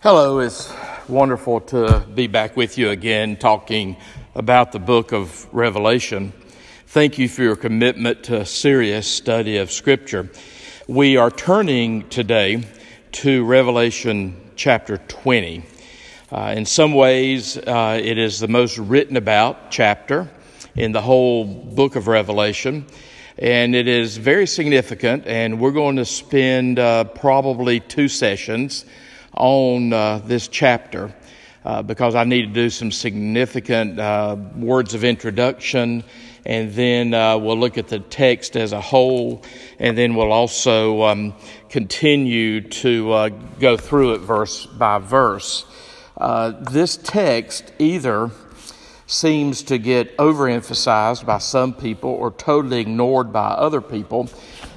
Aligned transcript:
Hello, 0.00 0.38
it's 0.38 0.72
wonderful 1.08 1.60
to 1.60 2.06
be 2.14 2.28
back 2.28 2.56
with 2.56 2.78
you 2.78 2.90
again 2.90 3.36
talking 3.36 3.96
about 4.36 4.70
the 4.70 4.78
book 4.78 5.10
of 5.10 5.52
Revelation. 5.52 6.32
Thank 6.86 7.18
you 7.18 7.28
for 7.28 7.42
your 7.42 7.56
commitment 7.56 8.22
to 8.24 8.46
serious 8.46 9.08
study 9.12 9.56
of 9.56 9.72
Scripture. 9.72 10.30
We 10.86 11.16
are 11.16 11.32
turning 11.32 12.08
today 12.10 12.62
to 13.10 13.44
Revelation 13.44 14.52
chapter 14.54 14.98
20. 14.98 15.64
Uh, 16.30 16.54
in 16.56 16.64
some 16.64 16.94
ways, 16.94 17.56
uh, 17.58 18.00
it 18.00 18.18
is 18.18 18.38
the 18.38 18.46
most 18.46 18.78
written 18.78 19.16
about 19.16 19.72
chapter 19.72 20.30
in 20.76 20.92
the 20.92 21.02
whole 21.02 21.44
book 21.44 21.96
of 21.96 22.06
Revelation. 22.06 22.86
And 23.36 23.74
it 23.74 23.88
is 23.88 24.16
very 24.16 24.46
significant, 24.46 25.26
and 25.26 25.58
we're 25.58 25.72
going 25.72 25.96
to 25.96 26.04
spend 26.04 26.78
uh, 26.78 27.02
probably 27.02 27.80
two 27.80 28.06
sessions 28.06 28.84
on 29.38 29.92
uh, 29.92 30.18
this 30.18 30.48
chapter 30.48 31.14
uh, 31.64 31.82
because 31.82 32.14
I 32.14 32.24
need 32.24 32.42
to 32.42 32.52
do 32.52 32.70
some 32.70 32.90
significant 32.90 33.98
uh, 33.98 34.36
words 34.56 34.94
of 34.94 35.04
introduction, 35.04 36.04
and 36.46 36.72
then 36.72 37.12
uh, 37.12 37.36
we'll 37.36 37.58
look 37.58 37.78
at 37.78 37.88
the 37.88 38.00
text 38.00 38.56
as 38.56 38.72
a 38.72 38.80
whole, 38.80 39.42
and 39.78 39.96
then 39.96 40.14
we'll 40.14 40.32
also 40.32 41.02
um, 41.02 41.34
continue 41.68 42.62
to 42.62 43.12
uh, 43.12 43.28
go 43.60 43.76
through 43.76 44.14
it 44.14 44.18
verse 44.18 44.66
by 44.66 44.98
verse. 44.98 45.66
Uh, 46.16 46.50
this 46.70 46.96
text 46.96 47.72
either 47.78 48.30
seems 49.06 49.62
to 49.64 49.78
get 49.78 50.16
overemphasized 50.18 51.24
by 51.24 51.38
some 51.38 51.72
people 51.72 52.10
or 52.10 52.30
totally 52.30 52.80
ignored 52.80 53.32
by 53.32 53.48
other 53.48 53.80
people. 53.80 54.28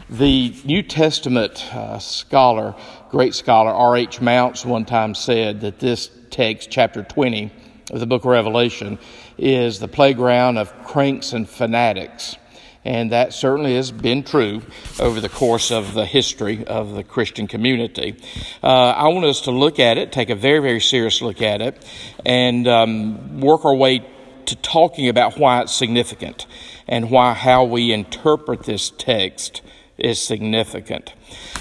The 0.09 0.53
New 0.65 0.83
Testament 0.83 1.73
uh, 1.73 1.99
scholar 1.99 2.75
great 3.11 3.35
scholar 3.35 3.71
R.H. 3.71 4.21
Mounce 4.21 4.65
one 4.65 4.85
time 4.85 5.13
said 5.13 5.61
that 5.61 5.79
this 5.79 6.09
text, 6.29 6.71
chapter 6.71 7.03
20 7.03 7.51
of 7.91 7.99
the 7.99 8.05
book 8.05 8.21
of 8.21 8.27
Revelation, 8.27 8.97
is 9.37 9.79
the 9.79 9.89
playground 9.89 10.57
of 10.57 10.73
cranks 10.85 11.33
and 11.33 11.47
fanatics. 11.47 12.37
And 12.85 13.11
that 13.11 13.33
certainly 13.33 13.75
has 13.75 13.91
been 13.91 14.23
true 14.23 14.61
over 14.97 15.19
the 15.19 15.27
course 15.27 15.71
of 15.71 15.93
the 15.93 16.05
history 16.05 16.65
of 16.65 16.93
the 16.93 17.03
Christian 17.03 17.47
community. 17.47 18.15
Uh, 18.63 18.67
I 18.67 19.09
want 19.09 19.25
us 19.25 19.41
to 19.41 19.51
look 19.51 19.77
at 19.77 19.97
it, 19.97 20.13
take 20.13 20.29
a 20.29 20.35
very, 20.35 20.59
very 20.59 20.79
serious 20.79 21.21
look 21.21 21.41
at 21.41 21.61
it, 21.61 21.85
and 22.25 22.65
um, 22.65 23.41
work 23.41 23.65
our 23.65 23.75
way 23.75 24.07
to 24.45 24.55
talking 24.55 25.09
about 25.09 25.37
why 25.37 25.61
it's 25.61 25.73
significant 25.73 26.47
and 26.87 27.11
why 27.11 27.33
how 27.33 27.65
we 27.65 27.91
interpret 27.91 28.63
this 28.63 28.89
text 28.89 29.61
is 29.97 30.17
significant. 30.17 31.13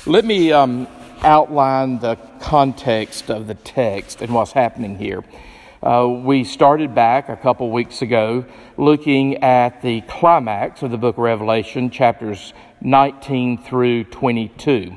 Let 0.07 0.25
me 0.25 0.53
um, 0.53 0.87
outline 1.23 1.99
the 1.99 2.17
context 2.41 3.31
of 3.31 3.47
the 3.47 3.55
text 3.55 4.23
and 4.23 4.35
what's 4.35 4.53
happening 4.53 4.97
here. 4.97 5.25
Uh, 5.83 6.07
we 6.07 6.45
started 6.45 6.95
back 6.95 7.29
a 7.29 7.37
couple 7.37 7.71
weeks 7.71 8.03
ago 8.03 8.45
looking 8.77 9.43
at 9.43 9.81
the 9.83 10.03
climax 10.03 10.83
of 10.83 10.91
the 10.91 10.99
book 10.99 11.17
of 11.17 11.23
Revelation, 11.23 11.91
chapters 11.91 12.53
19 12.83 13.59
through 13.59 14.05
22. 14.05 14.95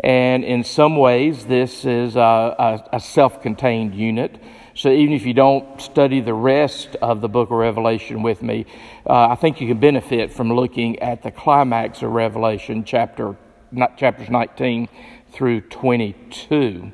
And 0.00 0.44
in 0.44 0.64
some 0.64 0.96
ways, 0.96 1.46
this 1.46 1.84
is 1.84 2.16
a, 2.16 2.20
a, 2.20 2.88
a 2.94 3.00
self 3.00 3.42
contained 3.42 3.94
unit. 3.94 4.40
So 4.74 4.90
even 4.90 5.12
if 5.12 5.26
you 5.26 5.34
don't 5.34 5.80
study 5.80 6.20
the 6.20 6.34
rest 6.34 6.94
of 7.02 7.20
the 7.20 7.28
book 7.28 7.50
of 7.50 7.56
Revelation 7.56 8.22
with 8.22 8.42
me, 8.42 8.66
uh, 9.06 9.28
I 9.28 9.34
think 9.34 9.60
you 9.60 9.66
can 9.66 9.80
benefit 9.80 10.32
from 10.32 10.52
looking 10.52 11.00
at 11.00 11.22
the 11.22 11.32
climax 11.32 12.02
of 12.02 12.12
Revelation, 12.12 12.84
chapter, 12.84 13.36
not, 13.72 13.96
chapters 13.96 14.30
19 14.30 14.88
through 15.32 15.60
22. 15.62 16.92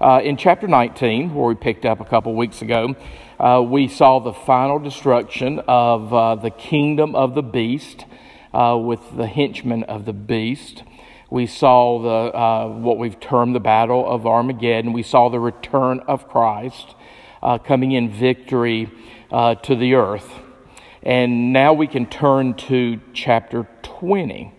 Uh, 0.00 0.20
in 0.24 0.36
chapter 0.36 0.66
19, 0.66 1.32
where 1.34 1.46
we 1.46 1.54
picked 1.54 1.84
up 1.84 2.00
a 2.00 2.04
couple 2.04 2.34
weeks 2.34 2.60
ago, 2.60 2.96
uh, 3.38 3.62
we 3.62 3.86
saw 3.86 4.18
the 4.18 4.32
final 4.32 4.78
destruction 4.78 5.60
of 5.68 6.12
uh, 6.12 6.34
the 6.34 6.50
kingdom 6.50 7.14
of 7.14 7.34
the 7.34 7.42
beast 7.42 8.04
uh, 8.52 8.76
with 8.76 9.00
the 9.16 9.26
henchmen 9.26 9.84
of 9.84 10.04
the 10.04 10.12
beast. 10.12 10.82
We 11.30 11.46
saw 11.46 12.02
the, 12.02 12.36
uh, 12.36 12.68
what 12.68 12.98
we've 12.98 13.18
termed 13.20 13.54
the 13.54 13.60
battle 13.60 14.04
of 14.08 14.26
Armageddon. 14.26 14.92
We 14.92 15.02
saw 15.02 15.28
the 15.28 15.40
return 15.40 16.00
of 16.00 16.28
Christ 16.28 16.94
uh, 17.42 17.58
coming 17.58 17.92
in 17.92 18.10
victory 18.10 18.90
to 19.30 19.76
the 19.76 19.94
earth. 19.94 20.30
And 21.02 21.52
now 21.52 21.72
we 21.72 21.86
can 21.86 22.06
turn 22.06 22.54
to 22.54 23.00
chapter 23.12 23.66
20. 23.82 24.52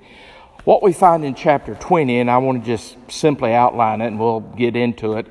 What 0.66 0.82
we 0.82 0.94
find 0.94 1.26
in 1.26 1.36
chapter 1.36 1.76
20, 1.76 2.20
and 2.20 2.32
I 2.32 2.38
want 2.38 2.64
to 2.64 2.66
just 2.66 2.96
simply 3.12 3.54
outline 3.54 4.00
it 4.00 4.08
and 4.08 4.18
we'll 4.18 4.40
get 4.40 4.78
into 4.78 5.18
it, 5.18 5.28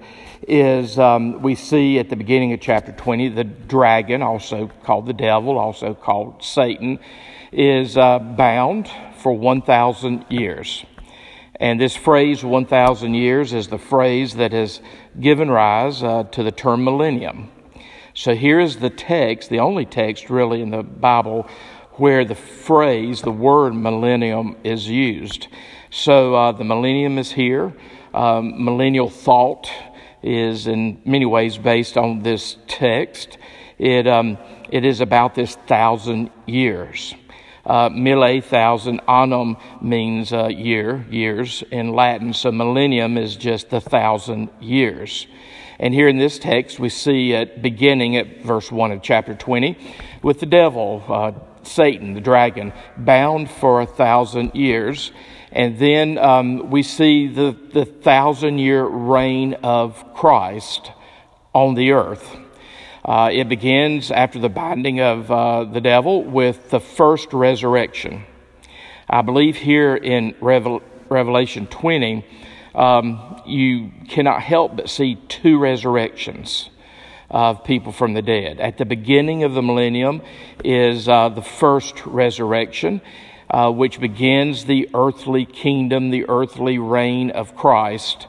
is 0.47 0.98
um, 0.98 1.41
we 1.41 1.54
see 1.54 1.98
at 1.98 2.10
the 2.10 2.16
beginning 2.16 2.53
of 2.53 2.60
chapter 2.60 2.93
20 2.93 3.31
the 3.31 3.44
dragon, 3.44 4.20
also 4.20 4.70
called 4.84 5.06
the 5.06 5.15
devil, 5.15 5.56
also 5.56 5.94
called 5.94 6.44
Satan, 6.44 6.98
is 7.50 7.97
uh, 7.97 8.19
bound 8.19 8.91
for 9.16 9.32
1,000 9.32 10.26
years. 10.28 10.84
And 11.56 11.81
this 11.81 11.97
phrase, 11.97 12.44
1,000 12.44 13.14
years, 13.14 13.54
is 13.54 13.69
the 13.69 13.78
phrase 13.78 14.34
that 14.34 14.53
has 14.53 14.82
given 15.19 15.50
rise 15.50 16.03
uh, 16.03 16.25
to 16.25 16.43
the 16.43 16.53
term 16.53 16.84
millennium. 16.84 17.50
So 18.12 18.34
here 18.34 18.60
is 18.60 18.76
the 18.76 18.91
text, 18.91 19.49
the 19.49 19.60
only 19.60 19.87
text 19.87 20.28
really 20.28 20.60
in 20.60 20.69
the 20.69 20.82
Bible 20.82 21.49
where 21.97 22.25
the 22.25 22.34
phrase, 22.34 23.22
the 23.22 23.30
word 23.30 23.75
millennium 23.75 24.56
is 24.64 24.88
used. 24.88 25.48
So 25.91 26.34
uh, 26.34 26.53
the 26.53 26.64
millennium 26.64 27.19
is 27.19 27.32
here. 27.32 27.72
Um, 28.14 28.64
millennial 28.64 29.10
thought 29.10 29.70
is 30.22 30.66
in 30.66 31.00
many 31.04 31.26
ways 31.26 31.58
based 31.58 31.97
on 31.97 32.20
this 32.20 32.56
text. 32.66 33.38
It, 33.78 34.06
um, 34.06 34.38
it 34.70 34.84
is 34.84 35.00
about 35.00 35.34
this 35.34 35.54
thousand 35.54 36.31
years. 36.47 37.14
Uh, 37.64 37.88
mille, 37.91 38.41
thousand, 38.41 39.00
annum 39.06 39.56
means 39.81 40.32
uh, 40.32 40.48
year, 40.48 41.06
years 41.10 41.62
in 41.70 41.92
Latin. 41.92 42.32
So 42.32 42.50
millennium 42.50 43.16
is 43.16 43.36
just 43.36 43.70
the 43.70 43.81
thousand 43.81 44.50
years. 44.60 45.26
And 45.78 45.92
here 45.92 46.08
in 46.08 46.16
this 46.16 46.38
text, 46.38 46.78
we 46.78 46.88
see 46.88 47.34
at 47.34 47.60
beginning 47.60 48.16
at 48.16 48.42
verse 48.42 48.70
1 48.70 48.92
of 48.92 49.02
chapter 49.02 49.34
20 49.34 49.76
with 50.22 50.41
the 50.41 50.47
devil, 50.47 51.02
uh, 51.08 51.32
Satan, 51.67 52.15
the 52.15 52.21
dragon, 52.21 52.73
bound 52.97 53.50
for 53.50 53.81
a 53.81 53.87
thousand 53.87 54.55
years. 54.55 55.12
And 55.50 55.78
then 55.78 56.19
um, 56.19 56.71
we 56.71 56.83
see 56.83 57.28
the, 57.28 57.56
the 57.73 57.84
thousand 57.84 58.59
year 58.59 58.84
reign 58.84 59.55
of 59.62 60.15
Christ 60.15 60.91
on 61.53 61.75
the 61.75 61.93
earth. 61.93 62.37
Uh, 63.05 63.31
it 63.33 63.49
begins 63.49 64.11
after 64.11 64.39
the 64.39 64.49
binding 64.49 65.00
of 65.00 65.31
uh, 65.31 65.65
the 65.65 65.81
devil 65.81 66.23
with 66.23 66.71
the 66.71 66.81
first 66.81 67.33
resurrection. 67.33 68.25
I 69.11 69.23
believe 69.23 69.56
here 69.56 69.97
in 69.97 70.34
Revel- 70.41 70.83
Revelation 71.09 71.67
20, 71.67 72.25
um, 72.75 73.43
you 73.44 73.91
cannot 74.09 74.41
help 74.41 74.77
but 74.77 74.89
see 74.89 75.17
two 75.29 75.59
resurrections 75.59 76.71
of 77.32 77.65
people 77.65 77.93
from 77.93 78.12
the 78.12 78.22
dead. 78.22 78.60
At 78.60 78.78
the 78.78 78.84
beginning 78.84 79.43
of 79.43 79.54
the 79.54 79.62
millennium 79.62 80.22
is 80.62 81.09
uh, 81.09 81.31
the 81.31 81.43
first 81.43 82.04
resurrection, 82.04 83.00
uh, 83.50 83.72
which 83.72 83.98
begins 83.98 84.66
the 84.66 84.88
earthly 84.94 85.47
kingdom, 85.47 86.10
the 86.10 86.26
earthly 86.28 86.78
reign 86.78 87.31
of 87.31 87.56
Christ 87.56 88.28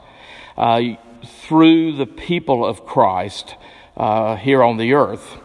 uh, 0.56 0.80
through 1.24 1.96
the 1.96 2.06
people 2.06 2.64
of 2.64 2.86
Christ 2.86 3.54
uh, 3.96 4.36
here 4.36 4.62
on 4.62 4.78
the 4.78 4.94
earth. 4.94 5.38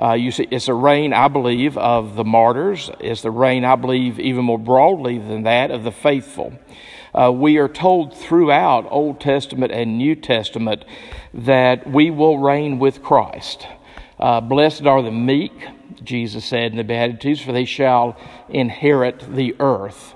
Uh, 0.00 0.14
you 0.14 0.32
see, 0.32 0.48
it's 0.50 0.66
a 0.66 0.74
reign, 0.74 1.12
I 1.12 1.28
believe, 1.28 1.78
of 1.78 2.16
the 2.16 2.24
martyrs. 2.24 2.90
It's 2.98 3.22
the 3.22 3.30
reign, 3.30 3.64
I 3.64 3.76
believe, 3.76 4.18
even 4.18 4.44
more 4.44 4.58
broadly 4.58 5.18
than 5.18 5.44
that, 5.44 5.70
of 5.70 5.84
the 5.84 5.92
faithful. 5.92 6.52
Uh, 7.14 7.30
we 7.30 7.58
are 7.58 7.68
told 7.68 8.16
throughout 8.16 8.86
Old 8.90 9.20
Testament 9.20 9.70
and 9.70 9.98
New 9.98 10.16
Testament 10.16 10.84
that 11.32 11.88
we 11.88 12.10
will 12.10 12.38
reign 12.38 12.80
with 12.80 13.02
Christ. 13.02 13.66
Uh, 14.18 14.40
Blessed 14.40 14.86
are 14.86 15.00
the 15.00 15.12
meek, 15.12 15.52
Jesus 16.02 16.44
said 16.44 16.72
in 16.72 16.76
the 16.76 16.84
Beatitudes, 16.84 17.40
for 17.40 17.52
they 17.52 17.64
shall 17.64 18.16
inherit 18.48 19.20
the 19.32 19.54
earth. 19.60 20.14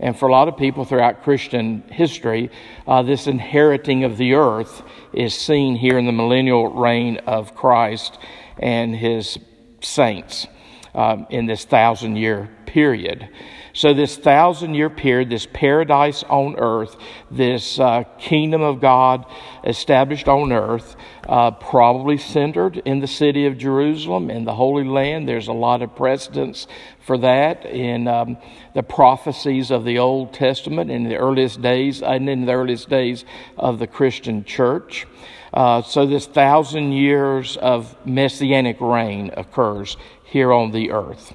And 0.00 0.18
for 0.18 0.28
a 0.28 0.32
lot 0.32 0.48
of 0.48 0.56
people 0.56 0.84
throughout 0.84 1.22
Christian 1.22 1.82
history, 1.82 2.50
uh, 2.88 3.02
this 3.02 3.28
inheriting 3.28 4.02
of 4.02 4.16
the 4.16 4.34
earth 4.34 4.82
is 5.12 5.34
seen 5.34 5.76
here 5.76 5.96
in 5.96 6.06
the 6.06 6.12
millennial 6.12 6.72
reign 6.72 7.18
of 7.18 7.54
Christ 7.54 8.18
and 8.58 8.96
his 8.96 9.38
saints 9.80 10.48
um, 10.92 11.28
in 11.30 11.46
this 11.46 11.64
thousand 11.64 12.16
year 12.16 12.48
period. 12.66 13.28
So, 13.74 13.94
this 13.94 14.18
thousand 14.18 14.74
year 14.74 14.90
period, 14.90 15.30
this 15.30 15.46
paradise 15.50 16.22
on 16.24 16.56
earth, 16.58 16.94
this 17.30 17.78
uh, 17.78 18.04
kingdom 18.18 18.60
of 18.60 18.82
God 18.82 19.24
established 19.64 20.28
on 20.28 20.52
earth, 20.52 20.94
uh, 21.26 21.52
probably 21.52 22.18
centered 22.18 22.76
in 22.84 23.00
the 23.00 23.06
city 23.06 23.46
of 23.46 23.56
Jerusalem, 23.56 24.30
in 24.30 24.44
the 24.44 24.54
Holy 24.54 24.84
Land. 24.84 25.26
There's 25.26 25.48
a 25.48 25.54
lot 25.54 25.80
of 25.80 25.96
precedence 25.96 26.66
for 27.00 27.16
that 27.18 27.64
in 27.64 28.08
um, 28.08 28.36
the 28.74 28.82
prophecies 28.82 29.70
of 29.70 29.84
the 29.84 29.98
Old 29.98 30.34
Testament 30.34 30.90
in 30.90 31.04
the 31.04 31.16
earliest 31.16 31.62
days 31.62 32.02
and 32.02 32.28
in 32.28 32.44
the 32.44 32.52
earliest 32.52 32.90
days 32.90 33.24
of 33.56 33.78
the 33.78 33.86
Christian 33.86 34.44
church. 34.44 35.06
Uh, 35.54 35.80
so, 35.80 36.04
this 36.04 36.26
thousand 36.26 36.92
years 36.92 37.56
of 37.56 37.96
messianic 38.06 38.78
reign 38.82 39.30
occurs 39.34 39.96
here 40.24 40.52
on 40.52 40.72
the 40.72 40.90
earth. 40.90 41.34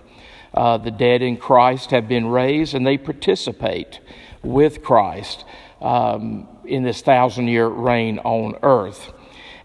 Uh, 0.57 0.75
the 0.75 0.89
dead 0.89 1.21
in 1.21 1.37
Christ 1.37 1.91
have 1.91 2.07
been 2.07 2.25
raised 2.25 2.73
and 2.73 2.85
they 2.85 2.97
participate 2.97 3.99
with 4.41 4.81
Christ 4.81 5.45
um, 5.81 6.47
in 6.65 6.81
this 6.81 7.01
thousand 7.01 7.47
year 7.47 7.67
reign 7.67 8.17
on 8.23 8.55
earth. 8.63 9.13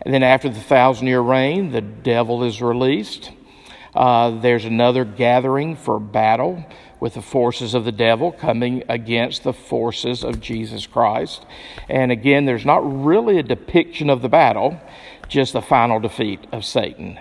And 0.03 0.13
then 0.13 0.23
after 0.23 0.51
the 0.51 0.61
thousand 0.61 1.07
year 1.07 1.23
reign, 1.23 1.73
the 1.73 1.81
devil 1.81 2.45
is 2.45 2.61
released. 2.61 3.33
Uh, 3.95 4.39
there's 4.41 4.67
another 4.67 5.07
gathering 5.07 5.77
for 5.77 5.99
battle 5.99 6.63
with 7.01 7.15
the 7.15 7.23
forces 7.23 7.73
of 7.73 7.87
the 7.87 7.93
devil 7.93 8.31
coming 8.31 8.85
against 8.87 9.45
the 9.45 9.55
forces 9.55 10.23
of 10.23 10.43
Jesus 10.43 10.87
Christ. 10.87 11.47
And 11.89 12.13
again, 12.13 12.45
there's 12.45 12.67
not 12.67 12.83
really 13.05 13.39
a 13.39 13.43
depiction 13.43 14.11
of 14.11 14.21
the 14.21 14.29
battle, 14.29 14.79
just 15.27 15.55
the 15.55 15.63
final 15.63 16.01
defeat 16.01 16.47
of 16.53 16.67
Satan 16.67 17.19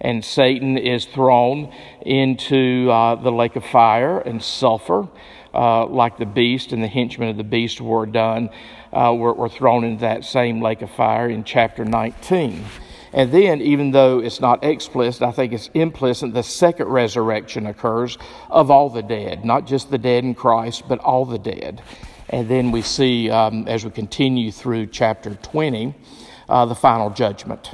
and 0.00 0.24
Satan 0.24 0.76
is 0.76 1.04
thrown 1.04 1.72
into 2.02 2.90
uh, 2.90 3.14
the 3.16 3.32
lake 3.32 3.56
of 3.56 3.64
fire 3.64 4.18
and 4.18 4.42
sulfur, 4.42 5.08
uh, 5.52 5.86
like 5.86 6.18
the 6.18 6.26
beast 6.26 6.72
and 6.72 6.82
the 6.82 6.88
henchmen 6.88 7.28
of 7.28 7.36
the 7.36 7.44
beast 7.44 7.80
were 7.80 8.06
done, 8.06 8.50
uh, 8.92 9.14
were, 9.16 9.32
were 9.32 9.48
thrown 9.48 9.84
into 9.84 10.00
that 10.00 10.24
same 10.24 10.60
lake 10.60 10.82
of 10.82 10.90
fire 10.90 11.28
in 11.28 11.44
chapter 11.44 11.84
19. 11.84 12.64
And 13.12 13.30
then, 13.30 13.60
even 13.60 13.92
though 13.92 14.18
it's 14.18 14.40
not 14.40 14.64
explicit, 14.64 15.22
I 15.22 15.30
think 15.30 15.52
it's 15.52 15.70
implicit, 15.72 16.34
the 16.34 16.42
second 16.42 16.88
resurrection 16.88 17.66
occurs 17.66 18.18
of 18.50 18.72
all 18.72 18.90
the 18.90 19.04
dead, 19.04 19.44
not 19.44 19.68
just 19.68 19.88
the 19.92 19.98
dead 19.98 20.24
in 20.24 20.34
Christ, 20.34 20.88
but 20.88 20.98
all 20.98 21.24
the 21.24 21.38
dead. 21.38 21.80
And 22.28 22.48
then 22.48 22.72
we 22.72 22.82
see, 22.82 23.30
um, 23.30 23.68
as 23.68 23.84
we 23.84 23.92
continue 23.92 24.50
through 24.50 24.88
chapter 24.88 25.36
20, 25.36 25.94
uh, 26.48 26.66
the 26.66 26.74
final 26.74 27.10
judgment. 27.10 27.70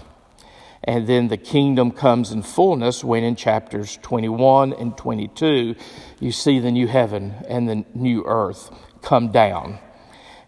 And 0.85 1.07
then 1.07 1.29
the 1.29 1.37
kingdom 1.37 1.91
comes 1.91 2.33
in 2.33 2.43
fullness 2.43 3.05
when 3.05 3.23
in 3.23 3.37
chapters 3.37 3.99
21 4.03 4.73
and 4.73 4.97
22, 4.97 5.75
you 6.21 6.33
see 6.33 6.59
the 6.59 6.71
new 6.71 6.87
heaven 6.87 7.35
and 7.49 7.69
the 7.69 7.85
new 7.95 8.25
earth 8.27 8.71
come 9.03 9.31
down. 9.31 9.79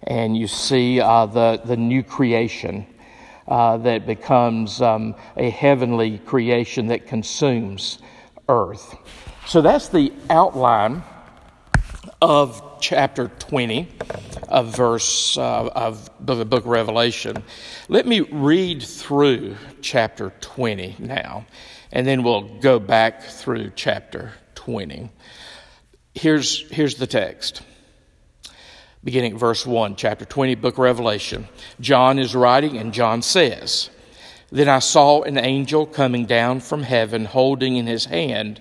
And 0.02 0.36
you 0.36 0.46
see 0.46 1.00
uh, 1.00 1.26
the, 1.26 1.60
the 1.64 1.76
new 1.76 2.02
creation 2.02 2.86
uh, 3.46 3.76
that 3.78 4.06
becomes 4.06 4.80
um, 4.80 5.14
a 5.36 5.50
heavenly 5.50 6.18
creation 6.18 6.86
that 6.88 7.06
consumes 7.06 7.98
earth. 8.48 8.96
So 9.46 9.60
that's 9.60 9.88
the 9.88 10.12
outline 10.30 11.02
of 12.20 12.71
chapter 12.82 13.28
20 13.38 13.88
of 14.48 14.76
verse 14.76 15.38
uh, 15.38 15.68
of 15.68 16.10
the 16.20 16.44
book 16.44 16.64
of 16.64 16.66
Revelation. 16.66 17.42
Let 17.88 18.06
me 18.06 18.20
read 18.20 18.82
through 18.82 19.56
chapter 19.80 20.32
20 20.40 20.96
now, 20.98 21.46
and 21.92 22.06
then 22.06 22.24
we'll 22.24 22.58
go 22.58 22.80
back 22.80 23.22
through 23.22 23.70
chapter 23.76 24.32
20. 24.56 25.10
Here's, 26.14 26.68
here's 26.70 26.96
the 26.96 27.06
text. 27.06 27.62
Beginning 29.04 29.34
at 29.34 29.38
verse 29.38 29.64
1, 29.64 29.96
chapter 29.96 30.24
20, 30.24 30.56
book 30.56 30.76
Revelation. 30.76 31.48
John 31.80 32.18
is 32.18 32.34
writing, 32.34 32.76
and 32.76 32.92
John 32.92 33.22
says, 33.22 33.90
Then 34.50 34.68
I 34.68 34.80
saw 34.80 35.22
an 35.22 35.38
angel 35.38 35.86
coming 35.86 36.26
down 36.26 36.60
from 36.60 36.82
heaven, 36.82 37.26
holding 37.26 37.76
in 37.76 37.86
his 37.86 38.06
hand 38.06 38.60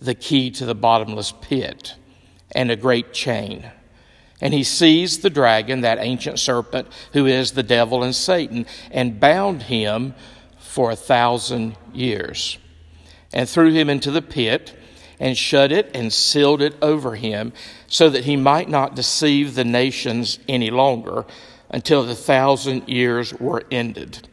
the 0.00 0.14
key 0.14 0.50
to 0.52 0.64
the 0.64 0.74
bottomless 0.74 1.32
pit 1.42 1.94
and 2.52 2.70
a 2.70 2.76
great 2.76 3.12
chain. 3.12 3.70
And 4.40 4.54
he 4.54 4.62
seized 4.62 5.22
the 5.22 5.30
dragon, 5.30 5.80
that 5.80 5.98
ancient 5.98 6.38
serpent, 6.38 6.88
who 7.12 7.26
is 7.26 7.52
the 7.52 7.62
devil 7.62 8.02
and 8.02 8.14
Satan, 8.14 8.66
and 8.90 9.18
bound 9.18 9.64
him 9.64 10.14
for 10.58 10.90
a 10.90 10.96
thousand 10.96 11.76
years, 11.92 12.58
and 13.32 13.48
threw 13.48 13.72
him 13.72 13.90
into 13.90 14.10
the 14.10 14.22
pit, 14.22 14.74
and 15.18 15.36
shut 15.36 15.72
it 15.72 15.90
and 15.94 16.12
sealed 16.12 16.62
it 16.62 16.76
over 16.80 17.16
him, 17.16 17.52
so 17.88 18.08
that 18.08 18.24
he 18.24 18.36
might 18.36 18.68
not 18.68 18.94
deceive 18.94 19.54
the 19.54 19.64
nations 19.64 20.38
any 20.48 20.70
longer 20.70 21.24
until 21.70 22.04
the 22.04 22.14
thousand 22.14 22.88
years 22.88 23.34
were 23.34 23.64
ended. 23.70 24.28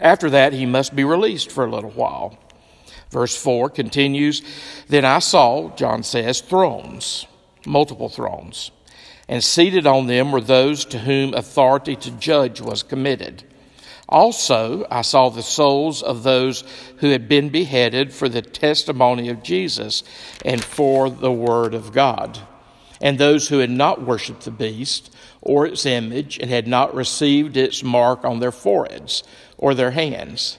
After 0.00 0.28
that, 0.30 0.52
he 0.52 0.66
must 0.66 0.96
be 0.96 1.04
released 1.04 1.50
for 1.52 1.64
a 1.64 1.70
little 1.70 1.90
while. 1.90 2.38
Verse 3.10 3.36
4 3.36 3.70
continues 3.70 4.42
Then 4.88 5.04
I 5.04 5.18
saw, 5.18 5.74
John 5.76 6.02
says, 6.02 6.40
thrones, 6.40 7.26
multiple 7.66 8.08
thrones, 8.08 8.70
and 9.28 9.42
seated 9.42 9.86
on 9.86 10.06
them 10.06 10.32
were 10.32 10.40
those 10.40 10.84
to 10.86 10.98
whom 10.98 11.34
authority 11.34 11.96
to 11.96 12.10
judge 12.12 12.60
was 12.60 12.82
committed. 12.82 13.44
Also, 14.08 14.84
I 14.90 15.02
saw 15.02 15.28
the 15.28 15.42
souls 15.42 16.02
of 16.02 16.24
those 16.24 16.64
who 16.96 17.10
had 17.10 17.28
been 17.28 17.48
beheaded 17.48 18.12
for 18.12 18.28
the 18.28 18.42
testimony 18.42 19.28
of 19.28 19.42
Jesus 19.42 20.02
and 20.44 20.62
for 20.62 21.08
the 21.08 21.30
word 21.30 21.74
of 21.74 21.92
God, 21.92 22.40
and 23.00 23.18
those 23.18 23.48
who 23.48 23.58
had 23.58 23.70
not 23.70 24.02
worshipped 24.02 24.44
the 24.44 24.50
beast 24.50 25.14
or 25.40 25.64
its 25.64 25.86
image 25.86 26.38
and 26.38 26.50
had 26.50 26.66
not 26.66 26.92
received 26.92 27.56
its 27.56 27.84
mark 27.84 28.24
on 28.24 28.40
their 28.40 28.52
foreheads 28.52 29.22
or 29.56 29.74
their 29.74 29.92
hands 29.92 30.58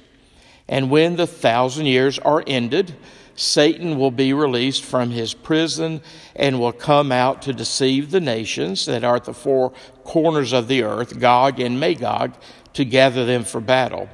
And 0.71 0.89
when 0.89 1.17
the 1.17 1.27
thousand 1.27 1.87
years 1.87 2.17
are 2.17 2.43
ended, 2.47 2.95
Satan 3.35 3.99
will 3.99 4.09
be 4.09 4.31
released 4.31 4.85
from 4.85 5.11
his 5.11 5.33
prison 5.33 6.01
and 6.33 6.59
will 6.59 6.71
come 6.71 7.11
out 7.11 7.41
to 7.41 7.53
deceive 7.53 8.09
the 8.09 8.21
nations 8.21 8.85
that 8.85 9.03
are 9.03 9.17
at 9.17 9.25
the 9.25 9.33
four 9.33 9.73
corners 10.05 10.53
of 10.53 10.69
the 10.69 10.83
earth, 10.83 11.19
Gog 11.19 11.59
and 11.59 11.77
Magog, 11.77 12.35
to 12.73 12.85
gather 12.85 13.25
them 13.25 13.43
for 13.43 13.59
battle. 13.59 14.07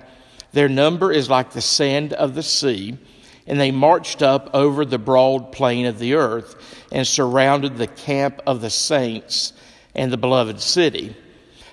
Their 0.52 0.68
number 0.68 1.12
is 1.12 1.30
like 1.30 1.52
the 1.52 1.62
sand 1.62 2.14
of 2.14 2.34
the 2.34 2.44
sea, 2.44 2.98
and 3.46 3.60
they 3.60 3.72
marched 3.72 4.24
up 4.24 4.50
over 4.56 4.84
the 4.84 4.98
broad 4.98 5.52
plain 5.52 5.86
of 5.86 6.00
the 6.00 6.16
earth 6.16 6.88
and 6.92 7.06
surrounded 7.06 7.78
the 7.78 7.88
camp 7.88 8.42
of 8.48 8.62
the 8.62 8.72
saints 8.72 9.54
and 9.94 10.12
the 10.12 10.18
beloved 10.18 10.60
city. 10.60 11.16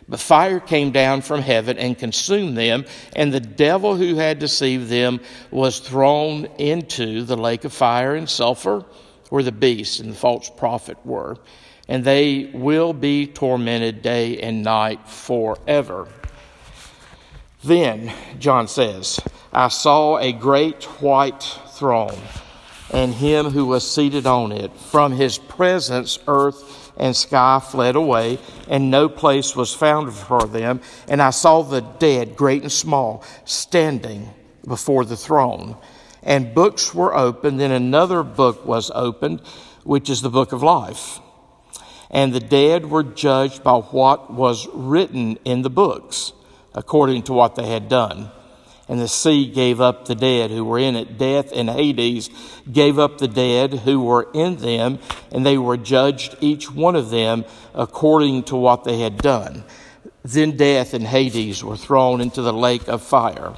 But 0.08 0.20
fire 0.20 0.61
came 0.61 0.90
down 0.90 1.23
from 1.23 1.40
heaven 1.40 1.78
and 1.78 1.99
consumed 1.99 2.58
them, 2.58 2.84
and 3.16 3.32
the 3.32 3.40
devil 3.40 3.96
who 3.96 4.16
had 4.16 4.38
deceived 4.38 4.88
them 4.88 5.20
was 5.50 5.78
thrown 5.78 6.46
into 6.58 7.23
the 7.25 7.37
lake 7.37 7.64
of 7.64 7.73
fire 7.73 8.14
and 8.14 8.28
sulfur, 8.28 8.84
where 9.30 9.42
the 9.42 9.52
beast 9.52 10.00
and 10.00 10.11
the 10.11 10.16
false 10.16 10.50
prophet 10.50 10.99
were. 11.04 11.38
And 11.88 12.04
they 12.04 12.50
will 12.52 12.92
be 12.92 13.26
tormented 13.26 14.02
day 14.02 14.40
and 14.40 14.62
night 14.62 15.08
forever. 15.08 16.08
Then, 17.62 18.12
John 18.38 18.68
says, 18.68 19.20
I 19.52 19.68
saw 19.68 20.18
a 20.18 20.32
great 20.32 20.84
white 21.00 21.42
throne, 21.68 22.18
and 22.94 23.12
him 23.12 23.50
who 23.50 23.66
was 23.66 23.90
seated 23.90 24.24
on 24.24 24.52
it. 24.52 24.72
From 24.76 25.12
his 25.12 25.36
presence, 25.36 26.18
earth 26.28 26.92
and 26.96 27.14
sky 27.14 27.60
fled 27.60 27.96
away, 27.96 28.38
and 28.68 28.88
no 28.88 29.08
place 29.08 29.56
was 29.56 29.74
found 29.74 30.14
for 30.14 30.46
them. 30.46 30.80
And 31.08 31.20
I 31.20 31.30
saw 31.30 31.62
the 31.62 31.80
dead, 31.80 32.36
great 32.36 32.62
and 32.62 32.70
small, 32.70 33.24
standing 33.44 34.30
before 34.66 35.04
the 35.04 35.16
throne. 35.16 35.76
And 36.22 36.54
books 36.54 36.94
were 36.94 37.14
opened, 37.14 37.58
then 37.58 37.72
another 37.72 38.22
book 38.22 38.64
was 38.64 38.92
opened, 38.94 39.40
which 39.82 40.08
is 40.08 40.22
the 40.22 40.30
book 40.30 40.52
of 40.52 40.62
life. 40.62 41.18
And 42.10 42.32
the 42.32 42.38
dead 42.38 42.86
were 42.86 43.02
judged 43.02 43.64
by 43.64 43.78
what 43.78 44.32
was 44.32 44.68
written 44.72 45.36
in 45.44 45.62
the 45.62 45.70
books, 45.70 46.32
according 46.72 47.24
to 47.24 47.32
what 47.32 47.56
they 47.56 47.66
had 47.66 47.88
done. 47.88 48.30
And 48.88 49.00
the 49.00 49.08
sea 49.08 49.50
gave 49.50 49.80
up 49.80 50.04
the 50.04 50.14
dead 50.14 50.50
who 50.50 50.64
were 50.64 50.78
in 50.78 50.94
it. 50.94 51.16
Death 51.16 51.52
and 51.52 51.70
Hades 51.70 52.28
gave 52.70 52.98
up 52.98 53.18
the 53.18 53.28
dead 53.28 53.72
who 53.72 54.00
were 54.00 54.28
in 54.34 54.56
them, 54.56 54.98
and 55.32 55.44
they 55.44 55.56
were 55.56 55.76
judged, 55.76 56.36
each 56.40 56.70
one 56.70 56.94
of 56.94 57.10
them, 57.10 57.44
according 57.74 58.44
to 58.44 58.56
what 58.56 58.84
they 58.84 59.00
had 59.00 59.16
done. 59.18 59.64
Then 60.22 60.56
death 60.56 60.94
and 60.94 61.06
Hades 61.06 61.64
were 61.64 61.76
thrown 61.76 62.20
into 62.20 62.42
the 62.42 62.52
lake 62.52 62.88
of 62.88 63.02
fire. 63.02 63.54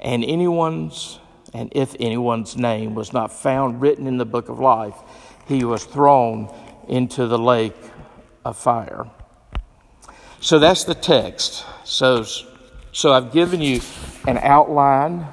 And 0.00 0.24
anyone's, 0.24 1.18
and 1.52 1.70
if 1.74 1.94
anyone's 2.00 2.56
name 2.56 2.94
was 2.94 3.12
not 3.12 3.32
found 3.32 3.80
written 3.80 4.06
in 4.06 4.16
the 4.16 4.26
book 4.26 4.48
of 4.48 4.58
life, 4.58 4.96
he 5.46 5.64
was 5.64 5.84
thrown 5.84 6.52
into 6.88 7.26
the 7.26 7.38
lake 7.38 7.76
of 8.44 8.56
fire. 8.56 9.06
So 10.40 10.58
that's 10.58 10.84
the 10.84 10.94
text. 10.94 11.64
So 11.84 12.24
so 12.94 13.12
I've 13.12 13.32
given 13.32 13.60
you 13.60 13.80
an 14.26 14.38
outline. 14.38 15.26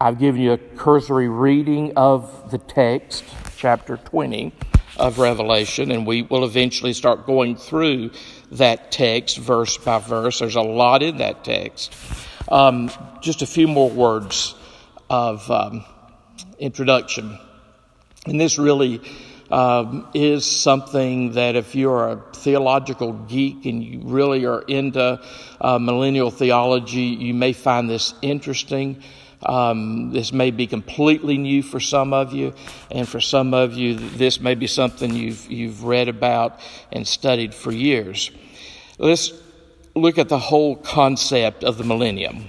I've 0.00 0.18
given 0.18 0.40
you 0.40 0.52
a 0.52 0.58
cursory 0.58 1.28
reading 1.28 1.94
of 1.96 2.50
the 2.50 2.58
text, 2.58 3.24
chapter 3.56 3.96
20 3.96 4.52
of 4.98 5.18
Revelation, 5.18 5.90
and 5.90 6.06
we 6.06 6.22
will 6.22 6.44
eventually 6.44 6.92
start 6.92 7.26
going 7.26 7.56
through 7.56 8.10
that 8.52 8.92
text 8.92 9.38
verse 9.38 9.78
by 9.78 9.98
verse. 9.98 10.40
There's 10.40 10.56
a 10.56 10.62
lot 10.62 11.02
in 11.02 11.18
that 11.18 11.44
text. 11.44 11.94
Um, 12.48 12.90
just 13.22 13.42
a 13.42 13.46
few 13.46 13.68
more 13.68 13.90
words 13.90 14.54
of 15.08 15.50
um, 15.50 15.84
introduction. 16.58 17.38
And 18.26 18.40
this 18.40 18.58
really 18.58 19.00
um, 19.50 20.08
is 20.14 20.44
something 20.44 21.32
that 21.32 21.56
if 21.56 21.74
you're 21.74 22.08
a 22.08 22.22
theological 22.34 23.12
geek 23.12 23.66
and 23.66 23.82
you 23.82 24.00
really 24.02 24.44
are 24.44 24.62
into 24.62 25.20
uh, 25.60 25.78
millennial 25.78 26.30
theology, 26.30 27.02
you 27.02 27.34
may 27.34 27.52
find 27.52 27.88
this 27.88 28.14
interesting. 28.22 29.02
Um, 29.44 30.12
this 30.12 30.32
may 30.32 30.50
be 30.50 30.66
completely 30.66 31.38
new 31.38 31.62
for 31.62 31.78
some 31.78 32.12
of 32.12 32.32
you, 32.32 32.54
and 32.90 33.08
for 33.08 33.20
some 33.20 33.54
of 33.54 33.74
you, 33.74 33.94
this 33.94 34.40
may 34.40 34.54
be 34.54 34.66
something 34.66 35.14
you've 35.14 35.48
you've 35.50 35.84
read 35.84 36.08
about 36.08 36.58
and 36.90 37.06
studied 37.06 37.54
for 37.54 37.70
years. 37.70 38.30
Let's 38.98 39.32
look 39.94 40.18
at 40.18 40.28
the 40.28 40.38
whole 40.38 40.74
concept 40.74 41.64
of 41.64 41.78
the 41.78 41.84
millennium, 41.84 42.48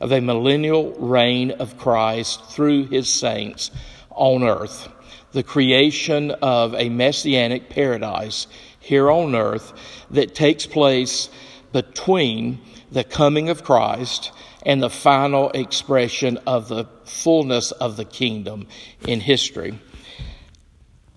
of 0.00 0.12
a 0.12 0.20
millennial 0.20 0.92
reign 0.94 1.52
of 1.52 1.78
Christ 1.78 2.44
through 2.46 2.88
His 2.88 3.08
saints 3.08 3.70
on 4.10 4.42
earth 4.42 4.88
the 5.32 5.42
creation 5.42 6.30
of 6.42 6.74
a 6.74 6.88
messianic 6.88 7.68
paradise 7.68 8.46
here 8.80 9.10
on 9.10 9.34
earth 9.34 9.72
that 10.10 10.34
takes 10.34 10.66
place 10.66 11.28
between 11.72 12.60
the 12.90 13.04
coming 13.04 13.48
of 13.48 13.62
Christ 13.62 14.32
and 14.66 14.82
the 14.82 14.90
final 14.90 15.50
expression 15.50 16.38
of 16.46 16.68
the 16.68 16.86
fullness 17.04 17.70
of 17.72 17.96
the 17.96 18.04
kingdom 18.04 18.66
in 19.06 19.20
history. 19.20 19.78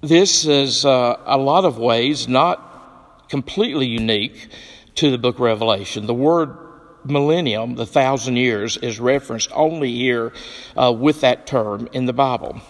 This 0.02 0.46
is 0.46 0.86
uh, 0.86 1.18
a 1.26 1.38
lot 1.38 1.66
of 1.66 1.78
ways 1.78 2.28
not 2.28 3.30
completely 3.30 3.88
unique 3.88 4.50
to 4.96 5.10
the 5.10 5.18
book 5.18 5.36
of 5.36 5.42
Revelation. 5.42 6.06
The 6.06 6.14
word 6.14 6.56
millennium, 7.06 7.76
the 7.76 7.86
thousand 7.86 8.38
years, 8.38 8.78
is 8.78 9.00
referenced 9.00 9.50
only 9.54 9.92
here 9.94 10.32
uh, 10.78 10.92
with 10.92 11.22
that 11.22 11.48
term 11.48 11.90
in 11.94 12.06
the 12.06 12.14
Bible. 12.14 12.62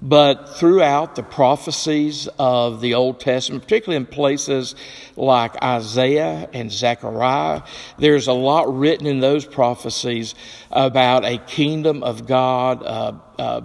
But 0.00 0.56
throughout 0.56 1.16
the 1.16 1.24
prophecies 1.24 2.28
of 2.38 2.80
the 2.80 2.94
Old 2.94 3.18
Testament, 3.18 3.64
particularly 3.64 3.96
in 3.96 4.06
places 4.06 4.76
like 5.16 5.60
Isaiah 5.62 6.48
and 6.52 6.70
Zechariah, 6.70 7.62
there's 7.98 8.28
a 8.28 8.32
lot 8.32 8.72
written 8.72 9.08
in 9.08 9.18
those 9.18 9.44
prophecies 9.44 10.36
about 10.70 11.24
a 11.24 11.38
kingdom 11.38 12.04
of 12.04 12.26
God, 12.26 12.82
uh, 12.84 13.62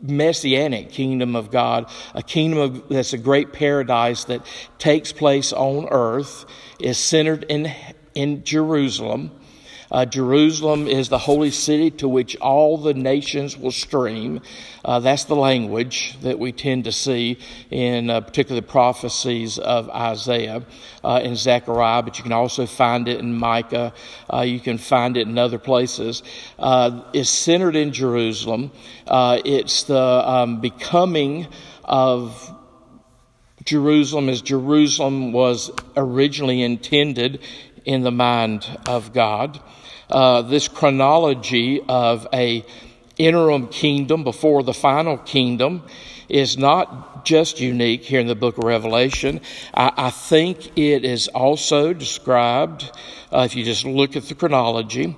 messianic 0.00 0.90
kingdom 0.90 1.34
of 1.34 1.50
God, 1.50 1.90
a 2.14 2.22
kingdom 2.22 2.60
of, 2.60 2.88
that's 2.88 3.12
a 3.12 3.18
great 3.18 3.52
paradise 3.52 4.24
that 4.24 4.46
takes 4.78 5.10
place 5.10 5.52
on 5.52 5.88
earth, 5.90 6.44
is 6.78 6.96
centered 6.96 7.44
in, 7.48 7.72
in 8.14 8.44
Jerusalem. 8.44 9.32
Uh, 9.90 10.04
Jerusalem 10.04 10.86
is 10.88 11.08
the 11.08 11.18
holy 11.18 11.50
city 11.50 11.90
to 11.92 12.08
which 12.08 12.36
all 12.36 12.78
the 12.78 12.94
nations 12.94 13.56
will 13.56 13.70
stream. 13.70 14.40
Uh, 14.84 15.00
that's 15.00 15.24
the 15.24 15.36
language 15.36 16.16
that 16.22 16.38
we 16.38 16.52
tend 16.52 16.84
to 16.84 16.92
see 16.92 17.38
in 17.70 18.10
uh, 18.10 18.20
particularly 18.20 18.60
the 18.60 18.70
prophecies 18.70 19.58
of 19.58 19.88
Isaiah 19.90 20.64
uh, 21.04 21.20
and 21.22 21.36
Zechariah, 21.36 22.02
but 22.02 22.18
you 22.18 22.22
can 22.22 22.32
also 22.32 22.66
find 22.66 23.08
it 23.08 23.20
in 23.20 23.32
Micah. 23.34 23.92
Uh, 24.32 24.40
you 24.42 24.60
can 24.60 24.78
find 24.78 25.16
it 25.16 25.26
in 25.26 25.38
other 25.38 25.58
places. 25.58 26.22
Uh, 26.58 27.02
it's 27.12 27.30
centered 27.30 27.76
in 27.76 27.92
Jerusalem. 27.92 28.70
it's 29.08 29.84
the 29.84 29.96
um, 29.96 30.60
becoming 30.60 31.46
of 31.84 32.52
Jerusalem 33.64 34.28
as 34.28 34.42
Jerusalem 34.42 35.32
was 35.32 35.70
originally 35.96 36.62
intended 36.62 37.40
in 37.84 38.02
the 38.02 38.10
mind 38.10 38.66
of 38.86 39.12
God. 39.12 39.60
Uh, 40.10 40.42
this 40.42 40.68
chronology 40.68 41.80
of 41.88 42.26
a 42.32 42.64
interim 43.18 43.66
kingdom 43.68 44.24
before 44.24 44.62
the 44.62 44.74
final 44.74 45.16
kingdom 45.18 45.82
is 46.28 46.58
not 46.58 47.24
just 47.24 47.60
unique 47.60 48.02
here 48.02 48.20
in 48.20 48.26
the 48.26 48.34
book 48.34 48.58
of 48.58 48.64
Revelation. 48.64 49.40
I, 49.74 49.92
I 49.96 50.10
think 50.10 50.78
it 50.78 51.04
is 51.04 51.28
also 51.28 51.92
described, 51.92 52.90
uh, 53.32 53.40
if 53.40 53.56
you 53.56 53.64
just 53.64 53.84
look 53.84 54.16
at 54.16 54.24
the 54.24 54.34
chronology 54.34 55.16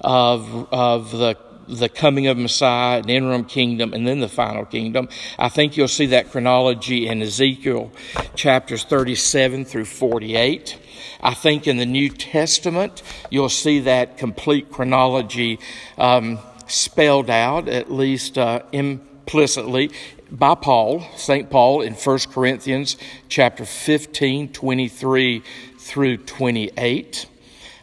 of, 0.00 0.72
of 0.72 1.10
the 1.10 1.36
the 1.68 1.88
coming 1.88 2.26
of 2.26 2.38
Messiah, 2.38 3.00
an 3.00 3.10
interim 3.10 3.44
kingdom, 3.44 3.92
and 3.92 4.06
then 4.06 4.20
the 4.20 4.28
final 4.28 4.64
kingdom. 4.64 5.08
I 5.38 5.48
think 5.48 5.76
you'll 5.76 5.86
see 5.86 6.06
that 6.06 6.30
chronology 6.30 7.06
in 7.06 7.20
Ezekiel 7.20 7.92
chapters 8.34 8.84
37 8.84 9.66
through 9.66 9.84
48. 9.84 10.78
I 11.20 11.34
think 11.34 11.66
in 11.66 11.76
the 11.76 11.86
New 11.86 12.10
Testament, 12.10 13.02
you'll 13.30 13.48
see 13.48 13.80
that 13.80 14.18
complete 14.18 14.70
chronology 14.70 15.58
um, 15.96 16.38
spelled 16.66 17.30
out, 17.30 17.68
at 17.68 17.90
least 17.90 18.38
uh, 18.38 18.62
implicitly, 18.72 19.90
by 20.30 20.54
Paul, 20.54 21.06
St. 21.16 21.50
Paul, 21.50 21.80
in 21.80 21.94
1 21.94 22.18
Corinthians 22.30 22.96
chapter 23.28 23.64
15, 23.64 24.52
23 24.52 25.42
through 25.78 26.18
28. 26.18 27.26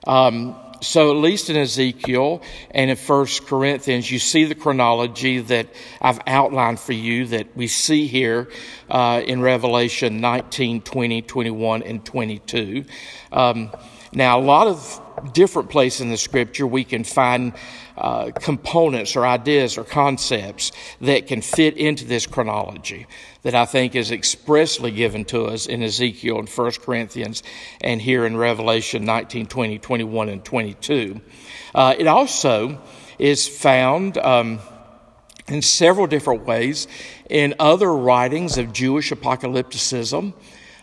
Um, 0.05 0.55
so 0.85 1.09
at 1.09 1.17
least 1.17 1.49
in 1.49 1.57
Ezekiel 1.57 2.41
and 2.71 2.91
in 2.91 2.95
First 2.95 3.47
Corinthians, 3.47 4.09
you 4.09 4.19
see 4.19 4.45
the 4.45 4.55
chronology 4.55 5.39
that 5.39 5.67
I've 5.99 6.19
outlined 6.27 6.79
for 6.79 6.93
you 6.93 7.25
that 7.27 7.57
we 7.57 7.67
see 7.67 8.07
here 8.07 8.49
uh, 8.89 9.21
in 9.25 9.41
Revelation 9.41 10.21
19, 10.21 10.81
20, 10.81 11.21
21, 11.23 11.83
and 11.83 12.05
22. 12.05 12.85
Um, 13.31 13.71
now, 14.15 14.39
a 14.39 14.41
lot 14.41 14.67
of 14.67 15.33
different 15.33 15.69
places 15.69 16.01
in 16.01 16.09
the 16.09 16.17
scripture 16.17 16.65
we 16.65 16.83
can 16.83 17.03
find 17.03 17.53
uh, 17.97 18.31
components 18.31 19.15
or 19.15 19.25
ideas 19.25 19.77
or 19.77 19.83
concepts 19.83 20.71
that 21.01 21.27
can 21.27 21.41
fit 21.41 21.77
into 21.77 22.05
this 22.05 22.25
chronology 22.25 23.07
that 23.43 23.55
I 23.55 23.65
think 23.65 23.95
is 23.95 24.11
expressly 24.11 24.91
given 24.91 25.25
to 25.25 25.45
us 25.45 25.65
in 25.65 25.83
Ezekiel 25.83 26.39
and 26.39 26.49
1 26.49 26.71
Corinthians 26.81 27.43
and 27.81 28.01
here 28.01 28.25
in 28.25 28.37
Revelation 28.37 29.05
19, 29.05 29.47
20, 29.47 29.79
21, 29.79 30.29
and 30.29 30.43
22. 30.43 31.21
Uh, 31.73 31.95
it 31.97 32.07
also 32.07 32.81
is 33.19 33.47
found 33.47 34.17
um, 34.17 34.59
in 35.47 35.61
several 35.61 36.07
different 36.07 36.45
ways 36.45 36.87
in 37.29 37.53
other 37.59 37.93
writings 37.93 38.57
of 38.57 38.73
Jewish 38.73 39.11
apocalypticism. 39.11 40.33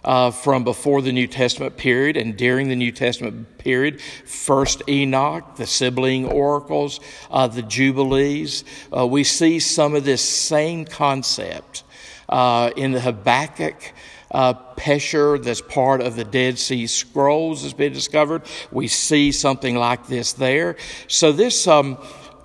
Uh, 0.05 0.33
from 0.33 0.65
before 0.65 1.01
the 1.01 1.13
New 1.13 1.29
Testament 1.29 1.77
period 1.77 2.17
and 2.17 2.37
during 2.37 2.69
the 2.69 2.75
New 2.75 2.91
Testament 2.91 3.57
period. 3.59 4.01
First 4.01 4.83
Enoch, 4.89 5.55
the 5.55 5.65
Sibylline 5.65 6.25
Oracles, 6.25 6.99
uh, 7.31 7.47
the 7.47 7.63
Jubilees. 7.63 8.65
Uh, 8.97 9.07
we 9.07 9.23
see 9.23 9.61
some 9.61 9.95
of 9.95 10.05
this 10.05 10.21
same 10.21 10.85
concept 10.85 11.85
uh, 12.29 12.71
in 12.77 12.91
the 12.91 13.01
Habakkuk 13.01 13.93
uh, 14.33 14.55
Pesher 14.77 15.43
that's 15.43 15.61
part 15.61 16.01
of 16.01 16.17
the 16.17 16.25
Dead 16.25 16.59
Sea 16.59 16.87
Scrolls 16.87 17.63
has 17.63 17.75
been 17.75 17.93
discovered. 17.93 18.43
We 18.71 18.89
see 18.89 19.31
something 19.31 19.77
like 19.77 20.07
this 20.07 20.33
there. 20.33 20.77
So 21.07 21.33
this, 21.33 21.67
um, 21.67 21.97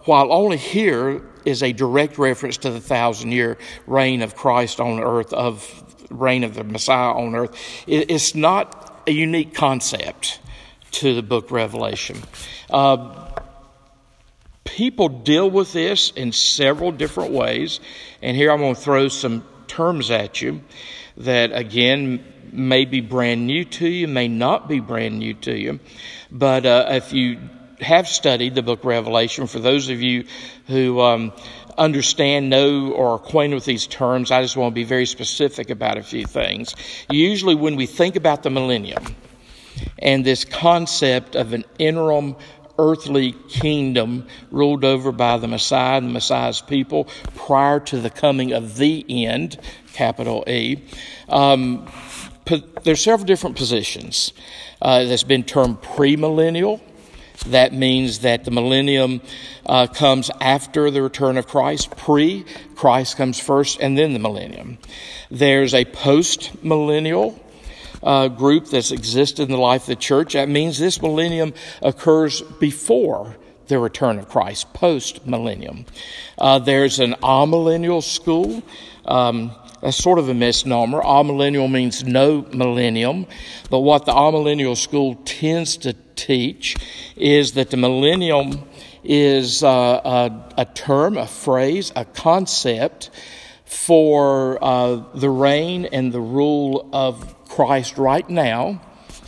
while 0.04 0.32
only 0.32 0.58
here 0.58 1.24
is 1.46 1.64
a 1.64 1.72
direct 1.72 2.18
reference 2.18 2.58
to 2.58 2.70
the 2.70 2.82
thousand 2.82 3.32
year 3.32 3.58
reign 3.88 4.22
of 4.22 4.36
Christ 4.36 4.80
on 4.80 5.00
earth, 5.00 5.34
of 5.34 5.87
reign 6.10 6.44
of 6.44 6.56
the 6.56 6.64
Messiah 6.64 7.14
on 7.14 7.36
earth, 7.36 7.56
it's 7.88 8.36
not 8.36 9.04
a 9.08 9.12
unique 9.12 9.54
concept 9.54 10.40
to 10.92 11.14
the 11.14 11.22
book 11.22 11.52
Revelation. 11.52 12.18
Uh, 12.70 13.30
people 14.64 15.10
deal 15.10 15.50
with 15.50 15.74
this 15.74 16.12
in 16.12 16.32
several 16.32 16.92
different 16.92 17.32
ways, 17.32 17.80
and 18.22 18.36
here 18.36 18.52
I'm 18.52 18.60
going 18.60 18.76
to 18.76 18.82
throw 18.82 19.08
some 19.08 19.44
terms 19.68 20.12
at 20.12 20.42
you 20.42 20.62
that, 21.18 21.52
again, 21.52 22.24
may 22.52 22.86
be 22.86 23.02
brand 23.02 23.48
new 23.48 23.66
to 23.66 23.88
you, 23.88 24.08
may 24.08 24.28
not 24.28 24.68
be 24.68 24.80
brand 24.80 25.20
new 25.20 25.34
to 25.34 25.58
you. 25.58 25.80
But 26.32 26.66
uh, 26.66 26.86
if 26.90 27.14
you 27.14 27.40
have 27.80 28.08
studied 28.08 28.56
the 28.56 28.62
book 28.62 28.84
Revelation, 28.84 29.48
for 29.48 29.60
those 29.60 29.90
of 29.90 30.02
you 30.02 30.26
who 30.68 31.00
um, 31.02 31.34
understand, 31.78 32.50
know, 32.50 32.92
or 32.92 33.16
acquainted 33.16 33.56
with 33.56 33.66
these 33.66 33.88
terms, 33.88 34.32
I 34.32 34.42
just 34.42 34.58
want 34.58 34.74
to 34.74 34.76
be 34.76 34.84
very 34.84 35.06
specific 35.06 35.70
about 35.70 35.98
a 35.98 36.04
few 36.04 36.26
things. 36.26 36.76
Usually, 37.10 37.56
when 37.56 37.76
we 37.76 37.86
think 37.86 38.16
about 38.16 38.44
the 38.44 38.50
millennium 38.50 39.16
and 40.00 40.26
this 40.26 40.46
concept 40.46 41.36
of 41.36 41.54
an 41.54 41.66
interim 41.78 42.36
earthly 42.80 43.32
kingdom 43.50 44.28
ruled 44.52 44.86
over 44.86 45.12
by 45.12 45.38
the 45.38 45.48
Messiah 45.48 45.98
and 45.98 46.08
the 46.08 46.14
Messiah's 46.14 46.62
people 46.62 47.06
prior 47.36 47.80
to 47.80 48.00
the 48.00 48.10
coming 48.10 48.54
of 48.54 48.78
the 48.78 49.06
end, 49.26 49.60
capital 49.94 50.44
E. 50.48 50.84
Um, 51.28 51.92
there's 52.84 53.02
several 53.02 53.26
different 53.26 53.58
positions 53.58 54.32
uh, 54.82 55.04
that's 55.06 55.24
been 55.24 55.44
termed 55.44 55.82
premillennial. 55.82 56.82
That 57.46 57.74
means 57.74 58.20
that 58.20 58.44
the 58.44 58.52
millennium 58.52 59.22
uh, 59.66 59.88
comes 59.88 60.32
after 60.42 60.92
the 60.92 61.02
return 61.02 61.38
of 61.38 61.48
Christ. 61.48 61.92
Pre, 61.92 62.46
Christ 62.76 63.16
comes 63.18 63.40
first, 63.40 63.80
and 63.80 63.98
then 63.98 64.14
the 64.14 64.20
millennium. 64.20 64.80
There's 65.30 65.74
a 65.74 65.86
post 65.86 66.64
millennial 66.64 67.40
uh, 68.04 68.28
group 68.28 68.68
that's 68.68 68.92
existed 68.92 69.44
in 69.44 69.52
the 69.52 69.58
life 69.58 69.84
of 69.84 69.88
the 69.88 69.96
church. 69.96 70.34
That 70.34 70.50
means 70.50 70.78
this 70.78 71.02
millennium 71.02 71.54
occurs 71.82 72.42
before 72.42 73.36
the 73.68 73.80
return 73.80 74.18
of 74.18 74.30
Christ, 74.30 74.74
post 74.74 75.26
millennium. 75.26 75.86
Uh, 76.38 76.60
there's 76.60 77.00
an 77.00 77.14
amillennial 77.22 78.02
school. 78.02 78.64
Um, 79.06 79.52
that's 79.82 79.98
sort 79.98 80.20
of 80.20 80.30
a 80.30 80.34
misnomer. 80.34 81.02
Amillennial 81.02 81.72
means 81.72 82.04
no 82.04 82.42
millennium. 82.52 83.28
But 83.70 83.80
what 83.80 84.06
the 84.06 84.14
amillennial 84.14 84.76
school 84.76 85.16
tends 85.26 85.78
to 85.78 85.94
teach 86.16 86.76
is 87.16 87.54
that 87.54 87.70
the 87.70 87.78
millennium 87.78 88.68
is 89.04 89.64
uh, 89.64 89.70
a, 89.70 90.62
a, 90.62 90.66
term, 90.66 91.18
a 91.18 91.28
phrase, 91.28 91.92
a 91.96 92.06
concept 92.06 93.10
for 93.66 94.64
uh, 94.64 95.04
the 95.14 95.30
reign 95.30 95.86
and 95.86 96.12
the 96.12 96.22
rule 96.22 96.90
of 96.92 97.48
Christ 97.48 97.98
right 97.98 98.28
now 98.30 98.82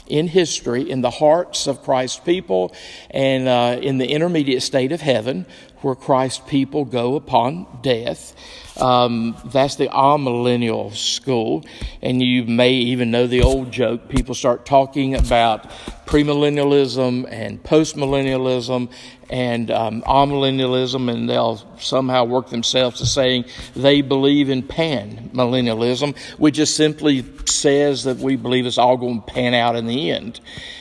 in 0.07 0.27
history, 0.27 0.89
in 0.89 1.01
the 1.01 1.09
hearts 1.09 1.67
of 1.67 1.83
Christ's 1.83 2.19
people, 2.19 2.73
and 3.11 3.47
uh, 3.47 3.79
in 3.81 3.99
the 3.99 4.07
intermediate 4.07 4.63
state 4.63 4.91
of 4.91 5.01
heaven, 5.01 5.45
where 5.81 5.95
Christ's 5.95 6.41
people 6.47 6.85
go 6.85 7.15
upon 7.15 7.65
death. 7.81 8.35
Um, 8.77 9.35
that's 9.45 9.75
the 9.75 9.87
amillennial 9.87 10.93
school. 10.95 11.65
And 12.01 12.21
you 12.21 12.45
may 12.45 12.71
even 12.71 13.11
know 13.11 13.27
the 13.27 13.41
old 13.41 13.71
joke. 13.71 14.09
People 14.09 14.35
start 14.35 14.65
talking 14.65 15.15
about 15.15 15.69
premillennialism 16.05 17.27
and 17.29 17.61
postmillennialism 17.61 18.89
and 19.29 19.69
um, 19.69 20.01
amillennialism, 20.03 21.11
and 21.11 21.29
they'll 21.29 21.57
somehow 21.79 22.23
work 22.23 22.49
themselves 22.49 22.97
to 22.99 23.05
saying 23.05 23.45
they 23.75 24.01
believe 24.01 24.49
in 24.49 24.63
panmillennialism, 24.63 26.17
which 26.39 26.55
just 26.55 26.75
simply 26.75 27.23
says 27.45 28.05
that 28.05 28.17
we 28.17 28.35
believe 28.35 28.65
it's 28.65 28.79
all 28.79 28.97
going 28.97 29.21
to 29.21 29.27
pan 29.27 29.53
out 29.53 29.75
in 29.75 29.85
the 29.85 30.09
end. 30.09 30.39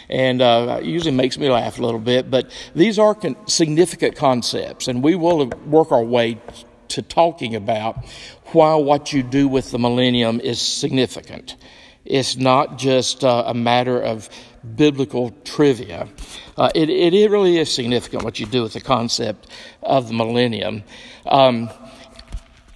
And 0.09 0.41
uh, 0.41 0.81
usually 0.83 1.15
makes 1.15 1.37
me 1.37 1.51
laugh 1.51 1.79
a 1.79 1.83
little 1.83 2.01
bit, 2.01 2.31
but 2.31 2.51
these 2.75 2.99
are 2.99 3.15
con- 3.15 3.37
significant 3.47 4.17
concepts, 4.17 4.89
and 4.89 5.03
we 5.03 5.15
will 5.15 5.47
work 5.67 5.93
our 5.93 6.03
way 6.03 6.41
to 6.89 7.03
talking 7.03 7.55
about 7.55 8.05
why 8.53 8.75
what 8.75 9.13
you 9.13 9.23
do 9.23 9.47
with 9.47 9.71
the 9.71 9.79
millennium 9.79 10.41
is 10.41 10.61
significant. 10.61 11.57
It's 12.05 12.37
not 12.37 12.79
just 12.79 13.23
uh, 13.23 13.45
a 13.47 13.55
matter 13.55 14.01
of 14.01 14.31
biblical 14.77 15.31
trivia. 15.45 16.09
Uh, 16.57 16.71
it, 16.75 16.89
it, 16.89 17.31
really 17.31 17.59
is 17.59 17.73
significant 17.73 18.25
what 18.25 18.41
you 18.41 18.47
do 18.47 18.63
with 18.63 18.73
the 18.73 18.81
concept 18.81 19.47
of 19.83 20.09
the 20.09 20.15
millennium. 20.15 20.83
Um, 21.27 21.71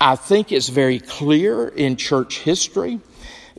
I 0.01 0.17
think 0.17 0.53
it's 0.53 0.69
very 0.69 0.99
clear 0.99 1.69
in 1.69 1.97
church 1.97 2.41
history 2.41 3.01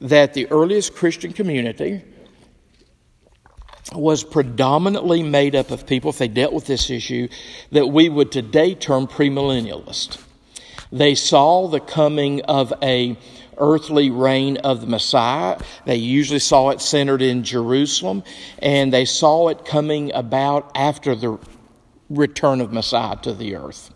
that 0.02 0.34
the 0.34 0.48
earliest 0.52 0.96
Christian 0.96 1.34
community 1.34 2.04
was 3.96 4.24
predominantly 4.24 5.24
made 5.24 5.56
up 5.56 5.72
of 5.72 5.86
people, 5.86 6.10
if 6.10 6.18
they 6.18 6.28
dealt 6.28 6.54
with 6.54 6.66
this 6.66 6.90
issue, 6.90 7.28
that 7.72 7.88
we 7.88 8.10
would 8.10 8.32
today 8.32 8.76
term 8.76 9.08
premillennialist. 9.08 10.22
They 10.92 11.16
saw 11.16 11.68
the 11.68 11.80
coming 11.80 12.42
of 12.44 12.74
a 12.82 13.18
earthly 13.58 14.10
reign 14.10 14.58
of 14.58 14.82
the 14.82 14.88
Messiah. 14.88 15.60
They 15.86 15.96
usually 15.96 16.40
saw 16.40 16.70
it 16.70 16.82
centered 16.82 17.22
in 17.22 17.44
Jerusalem, 17.44 18.24
and 18.60 18.92
they 18.94 19.06
saw 19.06 19.50
it 19.50 19.66
coming 19.66 20.14
about 20.14 20.72
after 20.76 21.16
the 21.16 21.40
return 22.10 22.62
of 22.62 22.72
Messiah 22.72 23.18
to 23.24 23.34
the 23.34 23.56
earth. 23.56 23.92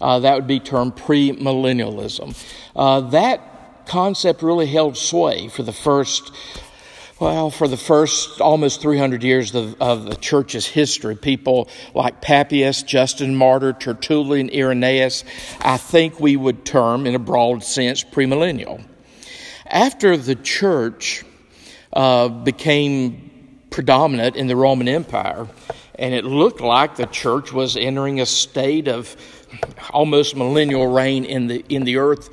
Uh, 0.00 0.18
that 0.20 0.34
would 0.34 0.46
be 0.46 0.58
termed 0.58 0.96
premillennialism. 0.96 2.36
Uh, 2.74 3.00
that 3.00 3.86
concept 3.86 4.42
really 4.42 4.66
held 4.66 4.96
sway 4.96 5.48
for 5.48 5.62
the 5.62 5.72
first 5.72 6.32
well, 7.22 7.50
for 7.50 7.68
the 7.68 7.76
first 7.76 8.40
almost 8.40 8.80
300 8.80 9.22
years 9.22 9.54
of, 9.54 9.80
of, 9.80 10.06
the 10.06 10.16
church's 10.16 10.66
history, 10.66 11.14
people 11.14 11.68
like 11.94 12.20
Papias, 12.20 12.82
Justin 12.82 13.36
Martyr, 13.36 13.72
Tertullian, 13.72 14.50
Irenaeus, 14.52 15.22
I 15.60 15.76
think 15.76 16.18
we 16.18 16.36
would 16.36 16.64
term, 16.64 17.06
in 17.06 17.14
a 17.14 17.20
broad 17.20 17.62
sense, 17.62 18.02
premillennial. 18.02 18.84
After 19.66 20.16
the 20.16 20.34
church 20.34 21.24
uh, 21.92 22.26
became 22.26 23.60
predominant 23.70 24.34
in 24.34 24.48
the 24.48 24.56
Roman 24.56 24.88
Empire, 24.88 25.46
and 25.94 26.14
it 26.14 26.24
looked 26.24 26.60
like 26.60 26.96
the 26.96 27.06
church 27.06 27.52
was 27.52 27.76
entering 27.76 28.20
a 28.20 28.26
state 28.26 28.88
of 28.88 29.14
almost 29.90 30.34
millennial 30.34 30.88
reign 30.88 31.24
in 31.24 31.46
the 31.46 31.64
in 31.68 31.84
the 31.84 31.98
earth 31.98 32.30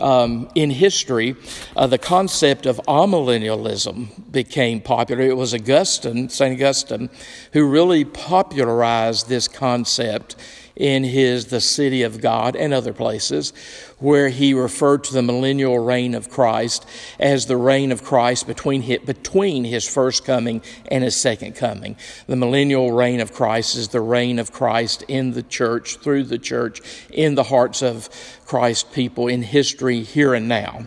um, 0.00 0.48
in 0.54 0.70
history, 0.70 1.36
uh, 1.76 1.86
the 1.86 1.98
concept 1.98 2.66
of 2.66 2.80
amillennialism 2.88 4.30
became 4.30 4.80
popular. 4.80 5.22
It 5.22 5.36
was 5.36 5.54
Augustine, 5.54 6.28
St. 6.28 6.54
Augustine, 6.54 7.10
who 7.52 7.68
really 7.68 8.04
popularized 8.04 9.28
this 9.28 9.48
concept 9.48 10.36
in 10.76 11.04
his 11.04 11.46
The 11.46 11.60
City 11.60 12.02
of 12.02 12.20
God 12.20 12.56
and 12.56 12.72
other 12.72 12.94
places, 12.94 13.52
where 14.00 14.30
he 14.30 14.52
referred 14.52 15.04
to 15.04 15.12
the 15.12 15.22
millennial 15.22 15.78
reign 15.78 16.14
of 16.14 16.28
Christ 16.28 16.86
as 17.18 17.46
the 17.46 17.56
reign 17.56 17.92
of 17.92 18.02
Christ 18.02 18.46
between 18.46 18.82
his, 18.82 18.98
between 19.00 19.64
his 19.64 19.88
first 19.88 20.24
coming 20.24 20.62
and 20.90 21.04
his 21.04 21.14
second 21.14 21.54
coming. 21.54 21.96
The 22.26 22.36
millennial 22.36 22.92
reign 22.92 23.20
of 23.20 23.32
Christ 23.32 23.76
is 23.76 23.88
the 23.88 24.00
reign 24.00 24.38
of 24.38 24.52
Christ 24.52 25.04
in 25.06 25.32
the 25.32 25.42
church, 25.42 25.96
through 25.96 26.24
the 26.24 26.38
church, 26.38 26.80
in 27.10 27.34
the 27.34 27.44
hearts 27.44 27.82
of 27.82 28.08
Christ's 28.44 28.92
people, 28.92 29.28
in 29.28 29.42
history, 29.42 30.02
here 30.02 30.34
and 30.34 30.48
now. 30.48 30.86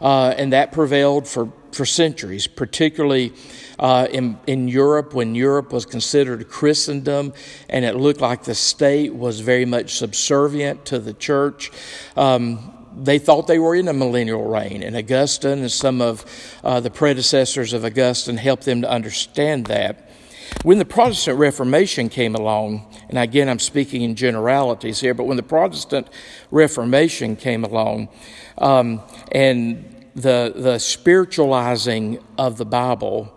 Uh, 0.00 0.34
and 0.36 0.52
that 0.52 0.72
prevailed 0.72 1.26
for, 1.26 1.50
for 1.72 1.86
centuries, 1.86 2.46
particularly 2.46 3.32
uh, 3.78 4.06
in, 4.10 4.38
in 4.46 4.68
Europe 4.68 5.14
when 5.14 5.34
Europe 5.34 5.72
was 5.72 5.86
considered 5.86 6.48
Christendom 6.48 7.32
and 7.68 7.84
it 7.84 7.96
looked 7.96 8.20
like 8.20 8.44
the 8.44 8.54
state 8.54 9.14
was 9.14 9.40
very 9.40 9.64
much 9.64 9.96
subservient 9.96 10.84
to 10.86 10.98
the 10.98 11.12
church. 11.12 11.70
Um, 12.16 12.72
they 12.96 13.18
thought 13.18 13.46
they 13.46 13.58
were 13.58 13.74
in 13.74 13.88
a 13.88 13.92
millennial 13.92 14.44
reign, 14.44 14.82
and 14.82 14.96
Augustine 14.96 15.58
and 15.58 15.70
some 15.70 16.00
of 16.00 16.24
uh, 16.64 16.80
the 16.80 16.90
predecessors 16.90 17.74
of 17.74 17.84
Augustine 17.84 18.38
helped 18.38 18.64
them 18.64 18.80
to 18.80 18.90
understand 18.90 19.66
that. 19.66 20.10
When 20.62 20.78
the 20.78 20.84
Protestant 20.84 21.38
Reformation 21.38 22.08
came 22.08 22.34
along, 22.34 22.86
and 23.08 23.18
again 23.18 23.48
I'm 23.48 23.58
speaking 23.58 24.02
in 24.02 24.14
generalities 24.14 25.00
here, 25.00 25.12
but 25.12 25.24
when 25.24 25.36
the 25.36 25.42
Protestant 25.42 26.08
Reformation 26.50 27.36
came 27.36 27.64
along, 27.64 28.08
um, 28.58 29.02
and 29.32 30.08
the 30.14 30.54
the 30.56 30.78
spiritualizing 30.78 32.18
of 32.38 32.56
the 32.56 32.64
Bible 32.64 33.36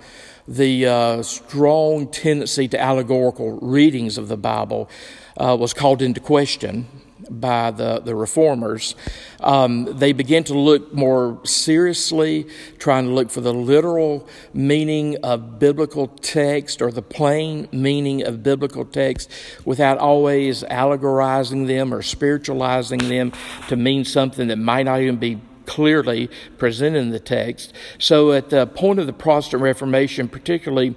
the 0.49 0.87
uh, 0.87 1.21
strong 1.21 2.07
tendency 2.07 2.67
to 2.67 2.81
allegorical 2.81 3.59
readings 3.61 4.17
of 4.17 4.27
the 4.27 4.37
Bible 4.37 4.89
uh, 5.37 5.55
was 5.57 5.73
called 5.73 6.01
into 6.01 6.19
question 6.19 6.87
by 7.29 7.69
the, 7.69 7.99
the 7.99 8.15
reformers. 8.15 8.95
Um, 9.41 9.85
they 9.85 10.11
began 10.11 10.43
to 10.45 10.57
look 10.57 10.91
more 10.91 11.39
seriously, 11.45 12.47
trying 12.79 13.05
to 13.05 13.11
look 13.11 13.29
for 13.29 13.41
the 13.41 13.53
literal 13.53 14.27
meaning 14.51 15.17
of 15.17 15.59
biblical 15.59 16.07
text 16.07 16.81
or 16.81 16.91
the 16.91 17.03
plain 17.03 17.69
meaning 17.71 18.23
of 18.23 18.41
biblical 18.41 18.85
text 18.85 19.29
without 19.65 19.99
always 19.99 20.63
allegorizing 20.63 21.67
them 21.67 21.93
or 21.93 22.01
spiritualizing 22.01 23.07
them 23.07 23.31
to 23.67 23.75
mean 23.75 24.03
something 24.03 24.47
that 24.47 24.57
might 24.57 24.83
not 24.83 24.99
even 24.99 25.17
be 25.17 25.39
clearly 25.69 26.27
presented 26.57 26.99
in 26.99 27.11
the 27.11 27.19
text. 27.19 27.73
So, 27.99 28.31
at 28.31 28.49
the 28.49 28.65
point 28.65 28.99
of 28.99 29.05
the 29.05 29.13
Protestant 29.13 29.61
Reformation, 29.61 30.27
particularly 30.27 30.95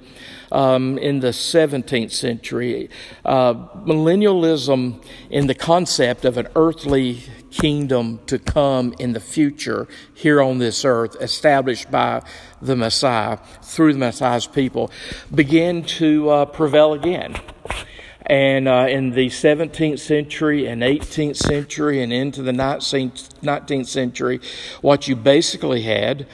um, 0.50 0.96
in 0.96 1.20
the 1.20 1.28
17th 1.28 2.10
century, 2.10 2.88
uh, 3.24 3.52
millennialism 3.84 5.04
in 5.28 5.46
the 5.46 5.54
concept 5.54 6.24
of 6.24 6.38
an 6.38 6.48
earthly 6.56 7.20
kingdom 7.50 8.18
to 8.26 8.38
come 8.38 8.94
in 8.98 9.12
the 9.12 9.20
future 9.20 9.86
here 10.14 10.40
on 10.40 10.56
this 10.56 10.86
earth, 10.86 11.16
established 11.20 11.90
by 11.90 12.22
the 12.62 12.74
Messiah 12.74 13.36
through 13.62 13.92
the 13.92 13.98
Messiah's 13.98 14.46
people, 14.46 14.90
began 15.34 15.82
to 15.82 16.30
uh, 16.30 16.44
prevail 16.46 16.94
again. 16.94 17.36
And 18.26 18.68
uh, 18.68 18.86
in 18.88 19.10
the 19.10 19.28
17th 19.28 19.98
century 19.98 20.66
and 20.66 20.82
18th 20.82 21.36
century 21.36 22.02
and 22.02 22.12
into 22.12 22.42
the 22.42 22.52
19th 22.52 23.86
century, 23.86 24.40
what 24.80 25.08
you 25.08 25.16
basically 25.16 25.82
had 25.82 26.26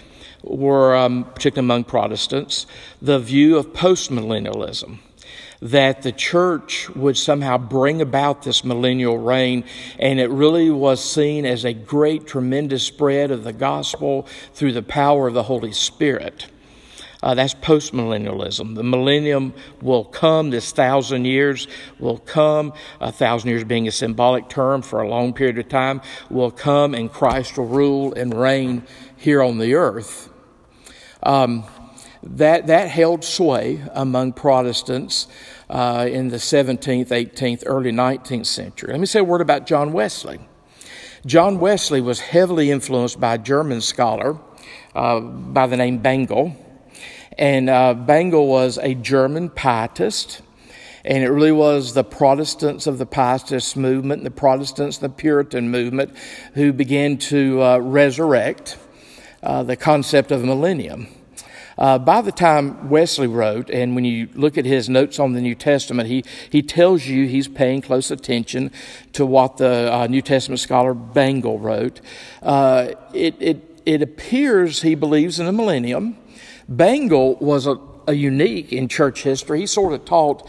were, 0.42 0.94
um, 0.94 1.24
particularly 1.24 1.66
among 1.66 1.85
Protestants, 1.85 2.66
the 3.01 3.18
view 3.18 3.57
of 3.57 3.72
postmillennialism 3.72 4.98
that 5.61 6.03
the 6.03 6.12
church 6.12 6.88
would 6.90 7.16
somehow 7.16 7.59
bring 7.59 8.01
about 8.01 8.42
this 8.42 8.64
millennial 8.64 9.18
reign, 9.18 9.64
and 9.98 10.20
it 10.20 10.31
really 10.31 10.70
was 10.70 11.03
seen 11.03 11.44
as 11.44 11.64
a 11.64 11.72
great, 11.72 12.27
tremendous 12.27 12.85
spread 12.85 13.31
of 13.31 13.44
the 13.44 13.53
gospel 13.53 14.27
through 14.55 14.72
the 14.72 14.83
power 14.83 15.27
of 15.27 15.35
the 15.35 15.44
Holy 15.44 15.72
Spirit. 15.72 16.46
Uh, 17.22 17.35
that's 17.35 17.54
postmillennialism. 17.54 18.76
The 18.76 18.85
millennium 18.85 19.52
will 19.83 20.04
come, 20.04 20.50
this 20.50 20.70
thousand 20.70 21.24
years 21.24 21.66
will 21.98 22.18
come, 22.18 22.72
a 23.00 23.11
thousand 23.11 23.50
years 23.50 23.64
being 23.64 23.88
a 23.88 23.92
symbolic 23.92 24.48
term 24.48 24.83
for 24.83 25.02
a 25.02 25.09
long 25.09 25.33
period 25.33 25.59
of 25.59 25.68
time, 25.68 26.00
will 26.31 26.52
come 26.52 26.94
and 26.94 27.12
Christ 27.12 27.59
will 27.59 27.66
rule 27.66 28.14
and 28.14 28.33
reign 28.33 28.85
here 29.16 29.42
on 29.42 29.59
the 29.59 29.74
earth. 29.74 30.31
Um, 31.22 31.64
that, 32.22 32.66
that 32.68 32.88
held 32.88 33.24
sway 33.24 33.83
among 33.94 34.33
Protestants 34.33 35.26
uh, 35.70 36.07
in 36.11 36.28
the 36.28 36.37
17th, 36.37 37.09
18th, 37.09 37.62
early 37.66 37.92
19th 37.92 38.46
century. 38.46 38.92
Let 38.92 39.00
me 39.00 39.07
say 39.07 39.20
a 39.20 39.24
word 39.24 39.40
about 39.40 39.66
John 39.66 39.92
Wesley. 39.92 40.38
John 41.26 41.59
Wesley 41.59 42.00
was 42.00 42.20
heavily 42.20 42.70
influenced 42.70 43.20
by 43.20 43.35
a 43.35 43.38
German 43.38 43.81
scholar 43.81 44.38
uh, 44.94 45.20
by 45.20 45.66
the 45.66 45.76
name 45.76 46.00
Bengel. 46.00 46.57
And 47.38 47.70
uh, 47.70 47.94
Bengel 47.94 48.48
was 48.48 48.79
a 48.79 48.94
German 48.94 49.48
pietist. 49.51 50.42
And 51.05 51.22
it 51.22 51.29
really 51.29 51.53
was 51.53 51.94
the 51.94 52.05
Protestants 52.05 52.87
of 52.87 52.98
the 52.98 53.07
Pietist 53.07 53.77
movement, 53.77 54.24
the 54.24 54.31
Protestants, 54.31 54.98
the 54.98 55.09
Puritan 55.09 55.70
movement, 55.70 56.14
who 56.55 56.72
began 56.72 57.16
to 57.18 57.62
uh, 57.62 57.79
resurrect 57.79 58.77
uh, 59.42 59.62
the 59.62 59.77
concept 59.77 60.33
of 60.33 60.44
millennium. 60.44 61.07
Uh, 61.79 61.96
by 61.96 62.20
the 62.20 62.33
time 62.33 62.88
Wesley 62.88 63.29
wrote, 63.29 63.70
and 63.70 63.94
when 63.94 64.05
you 64.05 64.29
look 64.35 64.59
at 64.59 64.64
his 64.64 64.88
notes 64.88 65.20
on 65.20 65.33
the 65.33 65.40
New 65.40 65.55
Testament, 65.55 66.09
he, 66.09 66.24
he 66.51 66.61
tells 66.61 67.07
you 67.07 67.29
he's 67.29 67.46
paying 67.46 67.81
close 67.81 68.11
attention 68.11 68.72
to 69.12 69.24
what 69.24 69.59
the 69.59 69.94
uh, 69.94 70.07
New 70.09 70.20
Testament 70.20 70.59
scholar 70.59 70.92
Bengel 70.92 71.61
wrote. 71.61 72.01
Uh, 72.42 72.88
it, 73.14 73.37
it, 73.38 73.81
it 73.87 74.03
appears 74.03 74.83
he 74.83 74.96
believes 74.96 75.38
in 75.38 75.46
a 75.46 75.53
millennium. 75.53 76.16
Bengel 76.70 77.40
was 77.40 77.66
a, 77.66 77.78
a 78.07 78.14
unique 78.14 78.72
in 78.72 78.88
church 78.88 79.22
history. 79.22 79.61
He 79.61 79.66
sort 79.66 79.92
of 79.94 80.04
taught 80.04 80.48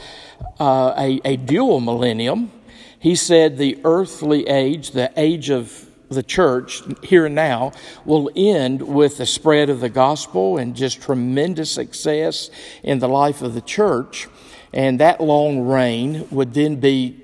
uh, 0.59 0.93
a, 0.97 1.21
a 1.23 1.37
dual 1.37 1.79
millennium. 1.79 2.51
He 2.99 3.15
said 3.15 3.57
the 3.57 3.79
earthly 3.85 4.47
age, 4.47 4.91
the 4.91 5.11
age 5.15 5.49
of 5.49 5.85
the 6.09 6.23
church 6.23 6.81
here 7.03 7.25
and 7.27 7.35
now 7.35 7.71
will 8.03 8.29
end 8.35 8.81
with 8.81 9.17
the 9.17 9.25
spread 9.25 9.69
of 9.69 9.79
the 9.79 9.89
gospel 9.89 10.57
and 10.57 10.75
just 10.75 11.01
tremendous 11.01 11.71
success 11.71 12.49
in 12.83 12.99
the 12.99 13.07
life 13.07 13.41
of 13.41 13.53
the 13.53 13.61
church. 13.61 14.27
And 14.73 14.99
that 14.99 15.21
long 15.21 15.61
reign 15.61 16.27
would 16.31 16.53
then 16.53 16.77
be 16.77 17.15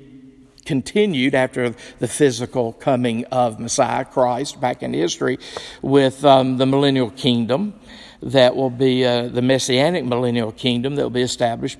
continued 0.66 1.36
after 1.36 1.76
the 2.00 2.08
physical 2.08 2.74
coming 2.74 3.26
of 3.26 3.60
Messiah 3.60 4.06
Christ 4.06 4.60
back 4.60 4.82
in 4.82 4.94
history 4.94 5.38
with 5.82 6.26
um, 6.26 6.58
the 6.58 6.66
millennial 6.66 7.12
kingdom 7.12 7.74
that 8.26 8.56
will 8.56 8.72
be 8.72 9.06
uh, 9.06 9.28
the 9.28 9.42
messianic 9.42 10.04
millennial 10.04 10.52
kingdom 10.52 10.96
that 10.96 11.04
will 11.04 11.10
be 11.12 11.22
established 11.22 11.78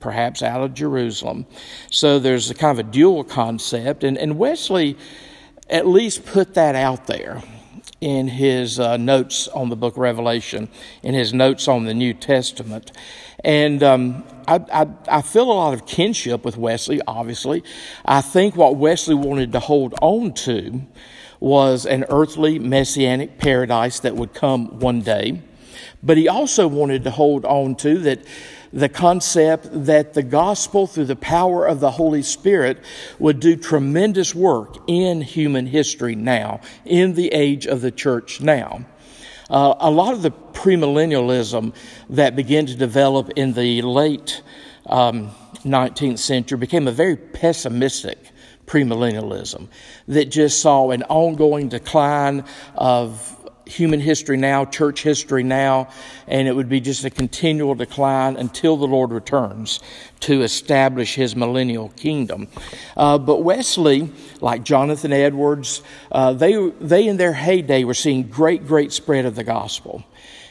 perhaps 0.00 0.42
out 0.42 0.60
of 0.60 0.74
Jerusalem. 0.74 1.46
So 1.90 2.18
there's 2.18 2.50
a 2.50 2.54
kind 2.54 2.78
of 2.78 2.86
a 2.86 2.90
dual 2.90 3.24
concept. 3.24 4.04
And, 4.04 4.18
and 4.18 4.36
Wesley 4.36 4.98
at 5.70 5.86
least 5.86 6.26
put 6.26 6.54
that 6.54 6.74
out 6.74 7.06
there 7.06 7.42
in 8.00 8.28
his 8.28 8.78
uh, 8.78 8.96
notes 8.96 9.48
on 9.48 9.68
the 9.70 9.76
book 9.76 9.94
of 9.94 9.98
Revelation, 9.98 10.68
in 11.02 11.14
his 11.14 11.32
notes 11.32 11.66
on 11.66 11.84
the 11.84 11.94
New 11.94 12.12
Testament. 12.12 12.92
And 13.42 13.82
um, 13.82 14.24
I, 14.46 14.56
I, 14.72 14.86
I, 15.08 15.22
feel 15.22 15.50
a 15.50 15.54
lot 15.54 15.72
of 15.72 15.86
kinship 15.86 16.44
with 16.44 16.56
Wesley, 16.56 17.00
obviously. 17.06 17.62
I 18.04 18.20
think 18.20 18.56
what 18.56 18.76
Wesley 18.76 19.14
wanted 19.14 19.52
to 19.52 19.60
hold 19.60 19.94
on 20.02 20.34
to 20.34 20.82
was 21.40 21.86
an 21.86 22.04
earthly 22.08 22.58
messianic 22.58 23.38
paradise 23.38 24.00
that 24.00 24.16
would 24.16 24.34
come 24.34 24.78
one 24.80 25.00
day. 25.00 25.42
But 26.06 26.16
he 26.16 26.28
also 26.28 26.68
wanted 26.68 27.02
to 27.04 27.10
hold 27.10 27.44
on 27.44 27.74
to 27.76 27.98
that 27.98 28.20
the 28.72 28.88
concept 28.88 29.68
that 29.72 30.14
the 30.14 30.22
gospel, 30.22 30.86
through 30.86 31.06
the 31.06 31.16
power 31.16 31.66
of 31.66 31.80
the 31.80 31.90
Holy 31.90 32.22
Spirit, 32.22 32.78
would 33.18 33.40
do 33.40 33.56
tremendous 33.56 34.34
work 34.34 34.76
in 34.86 35.20
human 35.20 35.66
history 35.66 36.14
now, 36.14 36.60
in 36.84 37.14
the 37.14 37.32
age 37.32 37.66
of 37.66 37.80
the 37.80 37.90
church 37.90 38.40
now. 38.40 38.84
Uh, 39.50 39.74
a 39.80 39.90
lot 39.90 40.14
of 40.14 40.22
the 40.22 40.30
premillennialism 40.30 41.74
that 42.10 42.36
began 42.36 42.66
to 42.66 42.76
develop 42.76 43.30
in 43.36 43.52
the 43.54 43.82
late 43.82 44.42
um, 44.86 45.30
19th 45.64 46.18
century 46.18 46.58
became 46.58 46.86
a 46.86 46.92
very 46.92 47.16
pessimistic 47.16 48.18
premillennialism 48.66 49.68
that 50.08 50.26
just 50.26 50.60
saw 50.60 50.90
an 50.90 51.02
ongoing 51.04 51.68
decline 51.68 52.44
of 52.74 53.35
human 53.66 54.00
history 54.00 54.36
now, 54.36 54.64
church 54.64 55.02
history 55.02 55.42
now, 55.42 55.88
and 56.26 56.48
it 56.48 56.54
would 56.54 56.68
be 56.68 56.80
just 56.80 57.04
a 57.04 57.10
continual 57.10 57.74
decline 57.74 58.36
until 58.36 58.76
the 58.76 58.86
Lord 58.86 59.10
returns 59.10 59.80
to 60.20 60.42
establish 60.42 61.14
his 61.14 61.36
millennial 61.36 61.90
kingdom. 61.90 62.48
Uh, 62.96 63.18
but 63.18 63.42
Wesley, 63.42 64.10
like 64.40 64.62
Jonathan 64.62 65.12
Edwards, 65.12 65.82
uh, 66.12 66.32
they, 66.32 66.70
they 66.80 67.06
in 67.06 67.16
their 67.16 67.32
heyday 67.32 67.84
were 67.84 67.94
seeing 67.94 68.22
great, 68.22 68.66
great 68.66 68.92
spread 68.92 69.26
of 69.26 69.34
the 69.34 69.44
gospel. 69.44 70.04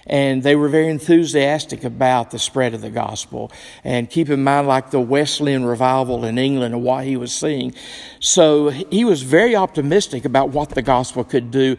And 0.08 0.44
they 0.44 0.56
were 0.56 0.70
very 0.70 0.90
enthusiastic 0.90 1.84
about 1.84 2.30
the 2.30 2.38
spread 2.38 2.76
of 2.76 2.82
the 2.82 2.92
gospel. 2.92 3.52
And 3.84 4.08
keep 4.08 4.30
in 4.30 4.44
mind, 4.44 4.68
like 4.68 4.92
the 4.92 5.00
Wesleyan 5.00 5.66
revival 5.66 6.26
in 6.26 6.38
England 6.38 6.76
and 6.76 6.84
what 6.84 7.06
he 7.06 7.18
was 7.18 7.34
seeing. 7.34 7.74
So 8.20 8.70
he 8.70 9.04
was 9.04 9.24
very 9.24 9.56
optimistic 9.56 10.24
about 10.24 10.50
what 10.50 10.70
the 10.70 10.84
gospel 10.84 11.24
could 11.24 11.50
do 11.50 11.78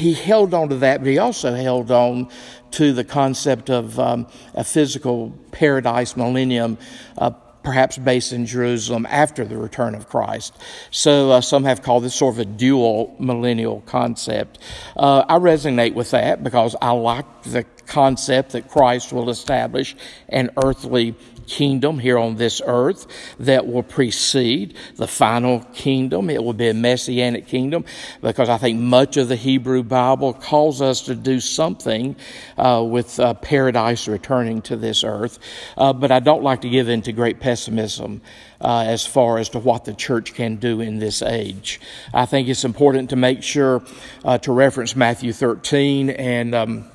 he 0.00 0.14
held 0.14 0.54
on 0.54 0.70
to 0.70 0.76
that, 0.76 1.00
but 1.00 1.08
he 1.08 1.18
also 1.18 1.54
held 1.54 1.90
on 1.90 2.28
to 2.72 2.92
the 2.92 3.04
concept 3.04 3.70
of 3.70 3.98
um, 3.98 4.26
a 4.54 4.64
physical 4.64 5.30
paradise 5.52 6.16
millennium, 6.16 6.78
uh, 7.18 7.30
perhaps 7.62 7.98
based 7.98 8.32
in 8.32 8.46
Jerusalem 8.46 9.06
after 9.10 9.44
the 9.44 9.58
return 9.58 9.94
of 9.94 10.08
Christ. 10.08 10.56
So 10.90 11.30
uh, 11.30 11.40
some 11.42 11.64
have 11.64 11.82
called 11.82 12.04
this 12.04 12.14
sort 12.14 12.36
of 12.36 12.38
a 12.38 12.44
dual 12.46 13.14
millennial 13.18 13.82
concept. 13.82 14.58
Uh, 14.96 15.24
I 15.28 15.38
resonate 15.38 15.94
with 15.94 16.10
that 16.12 16.42
because 16.42 16.74
I 16.80 16.92
like 16.92 17.42
the 17.42 17.64
concept 17.86 18.52
that 18.52 18.68
Christ 18.68 19.12
will 19.12 19.28
establish 19.28 19.94
an 20.28 20.50
earthly 20.64 21.14
kingdom 21.50 21.98
here 21.98 22.16
on 22.16 22.36
this 22.36 22.62
earth 22.64 23.08
that 23.40 23.66
will 23.66 23.82
precede 23.82 24.74
the 24.96 25.08
final 25.08 25.60
kingdom. 25.74 26.30
It 26.30 26.42
will 26.42 26.52
be 26.52 26.68
a 26.68 26.74
messianic 26.74 27.48
kingdom 27.48 27.84
because 28.22 28.48
I 28.48 28.56
think 28.56 28.78
much 28.78 29.16
of 29.16 29.26
the 29.26 29.34
Hebrew 29.34 29.82
Bible 29.82 30.32
calls 30.32 30.80
us 30.80 31.02
to 31.02 31.16
do 31.16 31.40
something 31.40 32.14
uh, 32.56 32.86
with 32.88 33.18
uh, 33.18 33.34
paradise 33.34 34.06
returning 34.06 34.62
to 34.62 34.76
this 34.76 35.02
earth. 35.02 35.40
Uh, 35.76 35.92
but 35.92 36.12
I 36.12 36.20
don't 36.20 36.44
like 36.44 36.60
to 36.60 36.70
give 36.70 36.88
in 36.88 37.02
to 37.02 37.12
great 37.12 37.40
pessimism. 37.40 38.22
Uh, 38.62 38.84
as 38.86 39.06
far 39.06 39.38
as 39.38 39.48
to 39.48 39.58
what 39.58 39.86
the 39.86 39.94
church 39.94 40.34
can 40.34 40.56
do 40.56 40.82
in 40.82 40.98
this 40.98 41.22
age. 41.22 41.80
I 42.12 42.26
think 42.26 42.46
it's 42.46 42.62
important 42.62 43.08
to 43.08 43.16
make 43.16 43.42
sure 43.42 43.82
uh, 44.22 44.36
to 44.36 44.52
reference 44.52 44.94
Matthew 44.94 45.32
13 45.32 46.10
and 46.10 46.54
um, 46.54 46.90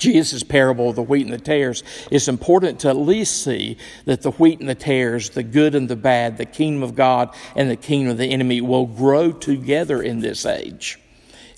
Jesus' 0.00 0.42
parable 0.42 0.90
of 0.90 0.96
the 0.96 1.02
wheat 1.02 1.26
and 1.26 1.32
the 1.32 1.38
tares, 1.38 1.84
it's 2.10 2.26
important 2.26 2.80
to 2.80 2.88
at 2.88 2.96
least 2.96 3.44
see 3.44 3.76
that 4.06 4.22
the 4.22 4.32
wheat 4.32 4.58
and 4.58 4.68
the 4.68 4.74
tares, 4.74 5.30
the 5.30 5.44
good 5.44 5.76
and 5.76 5.88
the 5.88 5.94
bad, 5.94 6.38
the 6.38 6.44
kingdom 6.44 6.82
of 6.82 6.96
God 6.96 7.32
and 7.54 7.70
the 7.70 7.76
kingdom 7.76 8.10
of 8.10 8.18
the 8.18 8.32
enemy 8.32 8.60
will 8.60 8.86
grow 8.86 9.30
together 9.30 10.02
in 10.02 10.20
this 10.20 10.44
age. 10.44 10.98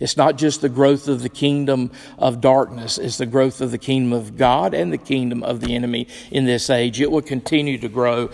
It's 0.00 0.16
not 0.16 0.36
just 0.36 0.60
the 0.60 0.68
growth 0.68 1.06
of 1.06 1.22
the 1.22 1.28
kingdom 1.28 1.92
of 2.18 2.40
darkness, 2.40 2.98
it's 2.98 3.18
the 3.18 3.26
growth 3.26 3.60
of 3.60 3.70
the 3.70 3.78
kingdom 3.78 4.12
of 4.12 4.36
God 4.36 4.74
and 4.74 4.92
the 4.92 4.98
kingdom 4.98 5.44
of 5.44 5.60
the 5.60 5.76
enemy 5.76 6.08
in 6.32 6.44
this 6.44 6.68
age. 6.70 7.00
It 7.00 7.12
will 7.12 7.22
continue 7.22 7.78
to 7.78 7.88
grow 7.88 8.30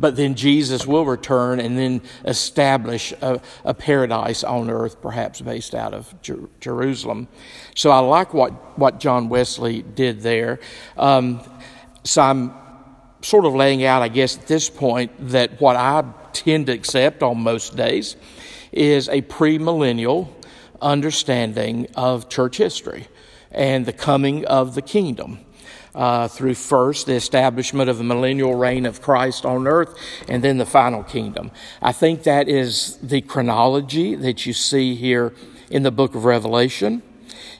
but 0.00 0.16
then 0.16 0.34
Jesus 0.34 0.86
will 0.86 1.04
return 1.04 1.60
and 1.60 1.78
then 1.78 2.00
establish 2.24 3.12
a, 3.20 3.40
a 3.64 3.74
paradise 3.74 4.42
on 4.42 4.70
earth, 4.70 5.00
perhaps 5.02 5.42
based 5.42 5.74
out 5.74 5.92
of 5.92 6.14
Jer- 6.22 6.48
Jerusalem. 6.58 7.28
So 7.76 7.90
I 7.90 7.98
like 7.98 8.32
what, 8.32 8.78
what 8.78 8.98
John 8.98 9.28
Wesley 9.28 9.82
did 9.82 10.22
there. 10.22 10.58
Um, 10.96 11.40
so 12.02 12.22
I'm 12.22 12.54
sort 13.20 13.44
of 13.44 13.54
laying 13.54 13.84
out, 13.84 14.00
I 14.00 14.08
guess, 14.08 14.38
at 14.38 14.46
this 14.46 14.70
point, 14.70 15.12
that 15.28 15.60
what 15.60 15.76
I 15.76 16.02
tend 16.32 16.66
to 16.66 16.72
accept 16.72 17.22
on 17.22 17.42
most 17.42 17.76
days 17.76 18.16
is 18.72 19.08
a 19.08 19.20
premillennial 19.22 20.28
understanding 20.80 21.86
of 21.94 22.30
church 22.30 22.56
history 22.56 23.06
and 23.50 23.84
the 23.84 23.92
coming 23.92 24.46
of 24.46 24.74
the 24.74 24.82
kingdom. 24.82 25.40
Uh, 25.94 26.28
through 26.28 26.54
first 26.54 27.06
the 27.06 27.14
establishment 27.14 27.90
of 27.90 27.98
the 27.98 28.04
millennial 28.04 28.54
reign 28.54 28.86
of 28.86 29.02
Christ 29.02 29.44
on 29.44 29.66
earth 29.66 29.96
and 30.28 30.42
then 30.42 30.58
the 30.58 30.66
final 30.66 31.02
kingdom. 31.02 31.50
I 31.82 31.92
think 31.92 32.22
that 32.24 32.48
is 32.48 32.96
the 33.02 33.20
chronology 33.20 34.14
that 34.14 34.46
you 34.46 34.52
see 34.52 34.94
here 34.94 35.34
in 35.70 35.82
the 35.82 35.90
book 35.90 36.14
of 36.14 36.24
Revelation 36.24 37.02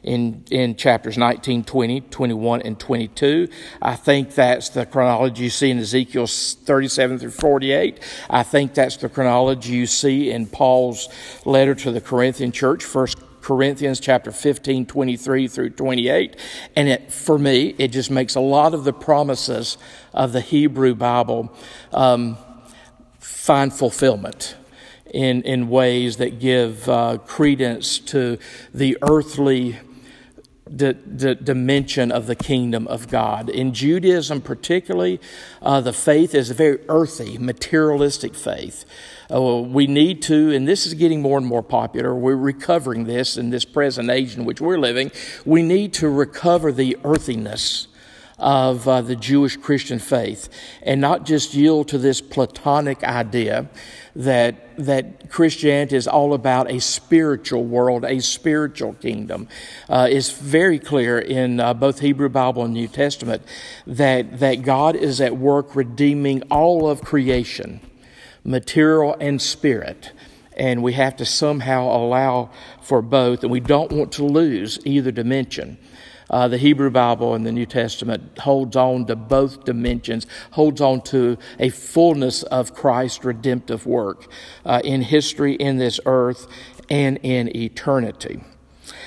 in, 0.03 0.45
in 0.51 0.77
chapters 0.77 1.19
19, 1.19 1.64
20, 1.64 2.01
21, 2.03 2.62
and 2.62 2.79
22. 2.79 3.49
I 3.83 3.97
think 3.97 4.35
that's 4.35 4.71
the 4.71 4.87
chronology 4.87 5.45
you 5.45 5.51
see 5.51 5.71
in 5.71 5.79
Ezekiel 5.79 6.27
37 6.27 7.19
through 7.19 7.31
48. 7.31 8.01
I 8.29 8.43
think 8.43 8.75
that's 8.75 8.97
the 8.97 9.09
chronology 9.09 9.73
you 9.73 9.87
see 9.87 10.31
in 10.31 10.47
Paul's 10.47 11.09
letter 11.45 11.75
to 11.77 11.93
the 11.93 12.01
Corinthian 12.01 12.53
church, 12.53 12.85
First 12.85 13.19
Corinthians 13.51 13.99
chapter 13.99 14.31
15, 14.31 14.87
23 14.87 15.49
through 15.49 15.71
28. 15.71 16.37
And 16.77 16.89
it, 16.89 17.13
for 17.13 17.37
me, 17.37 17.75
it 17.79 17.89
just 17.89 18.09
makes 18.09 18.37
a 18.37 18.41
lot 18.41 18.75
of 18.75 18.85
the 18.85 18.93
promises 18.93 19.77
of 20.15 20.31
the 20.33 20.41
Hebrew 20.41 20.95
Bible 20.95 21.53
um, 21.93 22.39
find 23.19 23.75
fulfillment 23.75 24.55
in, 25.13 25.43
in 25.43 25.69
ways 25.69 26.19
that 26.19 26.39
give 26.39 26.89
uh, 26.89 27.19
credence 27.27 27.99
to 27.99 28.39
the 28.73 28.97
earthly 29.03 29.81
the, 30.70 30.96
the 31.04 31.35
dimension 31.35 32.12
of 32.12 32.26
the 32.26 32.37
kingdom 32.37 32.87
of 32.87 33.09
God. 33.09 33.48
In 33.48 33.74
Judaism, 33.74 34.40
particularly, 34.40 35.20
uh, 35.61 35.80
the 35.80 35.92
faith 35.92 36.35
is 36.35 36.50
a 36.50 36.54
very 36.54 36.78
earthy, 36.88 37.38
materialistic 37.38 38.35
faith. 38.35 38.85
Uh, 39.33 39.61
we 39.61 39.87
need 39.87 40.22
to, 40.22 40.52
and 40.52 40.68
this 40.68 40.87
is 40.87 40.94
getting 40.94 41.20
more 41.20 41.38
and 41.38 41.46
more 41.46 41.62
popular, 41.62 42.14
we're 42.14 42.37
recovering 42.37 43.04
this 43.04 43.37
in 43.37 43.50
this 43.50 43.64
present 43.64 44.11
age 44.11 44.37
in 44.37 44.44
which 44.44 44.61
we're 44.61 44.78
living. 44.78 45.11
We 45.44 45.62
need 45.62 45.92
to 45.94 46.09
recover 46.09 46.70
the 46.70 46.96
earthiness 47.04 47.88
of 48.38 48.88
uh, 48.88 49.02
the 49.02 49.16
Jewish 49.16 49.56
Christian 49.56 49.98
faith 49.98 50.48
and 50.83 51.00
not 51.00 51.26
just 51.26 51.52
yield 51.52 51.88
to 51.88 51.98
this 51.98 52.20
Platonic 52.20 53.04
idea 53.04 53.68
that 54.16 54.77
that 54.77 55.31
Christianity 55.31 55.96
is 55.96 56.09
all 56.09 56.35
about 56.35 56.70
a 56.70 56.81
spiritual 56.81 57.64
world, 57.64 58.05
a 58.05 58.20
spiritual 58.20 58.94
kingdom. 58.94 59.49
Uh, 59.88 60.09
it's 60.11 60.31
very 60.31 60.79
clear 60.79 61.18
in 61.18 61.61
uh, 61.61 61.75
both 61.75 62.01
Hebrew 62.01 62.29
Bible 62.29 62.64
and 62.64 62.75
New 62.75 62.88
Testament 62.88 63.42
that 63.87 64.40
that 64.40 64.62
God 64.62 64.96
is 64.96 65.20
at 65.20 65.37
work 65.37 65.77
redeeming 65.77 66.42
all 66.51 66.88
of 66.88 67.03
creation, 67.03 67.81
material 68.44 69.16
and 69.20 69.40
spirit. 69.40 70.12
And 70.57 70.83
we 70.83 70.92
have 70.94 71.16
to 71.16 71.25
somehow 71.25 71.85
allow 71.85 72.51
for 72.83 73.01
both, 73.01 73.42
and 73.42 73.51
we 73.51 73.61
don't 73.61 73.92
want 73.92 74.12
to 74.12 74.25
lose 74.25 74.79
either 74.85 75.11
dimension. 75.11 75.79
Uh, 76.31 76.47
the 76.47 76.57
Hebrew 76.57 76.90
Bible 76.90 77.35
and 77.35 77.45
the 77.45 77.53
New 77.53 77.66
Testament 77.66 78.38
holds 78.38 78.77
on 78.77 79.07
to 79.07 79.16
both 79.16 79.64
dimensions, 79.64 80.27
holds 80.53 80.81
on 80.81 81.03
to 81.03 81.37
a 81.59 81.71
fullness 81.71 82.45
of 82.45 82.73
Christ's 82.73 83.25
redemptive 83.25 83.85
work 83.85 84.29
uh, 84.64 84.81
in 84.85 85.03
history, 85.03 85.55
in 85.55 85.79
this 85.79 85.99
earth, 86.07 86.47
and 86.88 87.19
in 87.23 87.55
eternity. 87.57 88.43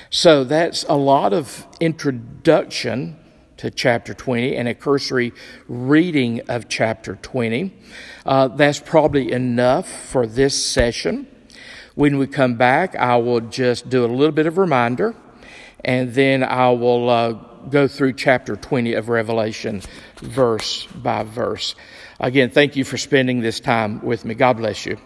So 0.09 0.43
that's 0.43 0.83
a 0.89 0.95
lot 0.95 1.33
of 1.33 1.65
introduction 1.79 3.17
to 3.57 3.71
chapter 3.71 4.13
20 4.13 4.57
and 4.57 4.67
a 4.67 4.75
cursory 4.75 5.31
reading 5.69 6.41
of 6.49 6.67
chapter 6.67 7.15
20. 7.15 7.73
Uh, 8.25 8.49
that's 8.49 8.79
probably 8.79 9.31
enough 9.31 9.89
for 9.89 10.27
this 10.27 10.63
session. 10.63 11.27
When 11.95 12.17
we 12.17 12.27
come 12.27 12.55
back, 12.55 12.95
I 12.95 13.15
will 13.17 13.39
just 13.39 13.89
do 13.89 14.03
a 14.03 14.07
little 14.07 14.33
bit 14.33 14.47
of 14.47 14.57
reminder 14.57 15.15
and 15.83 16.13
then 16.13 16.43
I 16.43 16.69
will 16.71 17.09
uh, 17.09 17.31
go 17.69 17.87
through 17.87 18.13
chapter 18.13 18.55
20 18.55 18.93
of 18.93 19.09
Revelation 19.09 19.81
verse 20.17 20.85
by 20.87 21.23
verse. 21.23 21.75
Again, 22.19 22.49
thank 22.49 22.75
you 22.75 22.83
for 22.83 22.97
spending 22.97 23.41
this 23.41 23.59
time 23.59 24.01
with 24.01 24.25
me. 24.25 24.35
God 24.35 24.57
bless 24.57 24.85
you. 24.85 24.97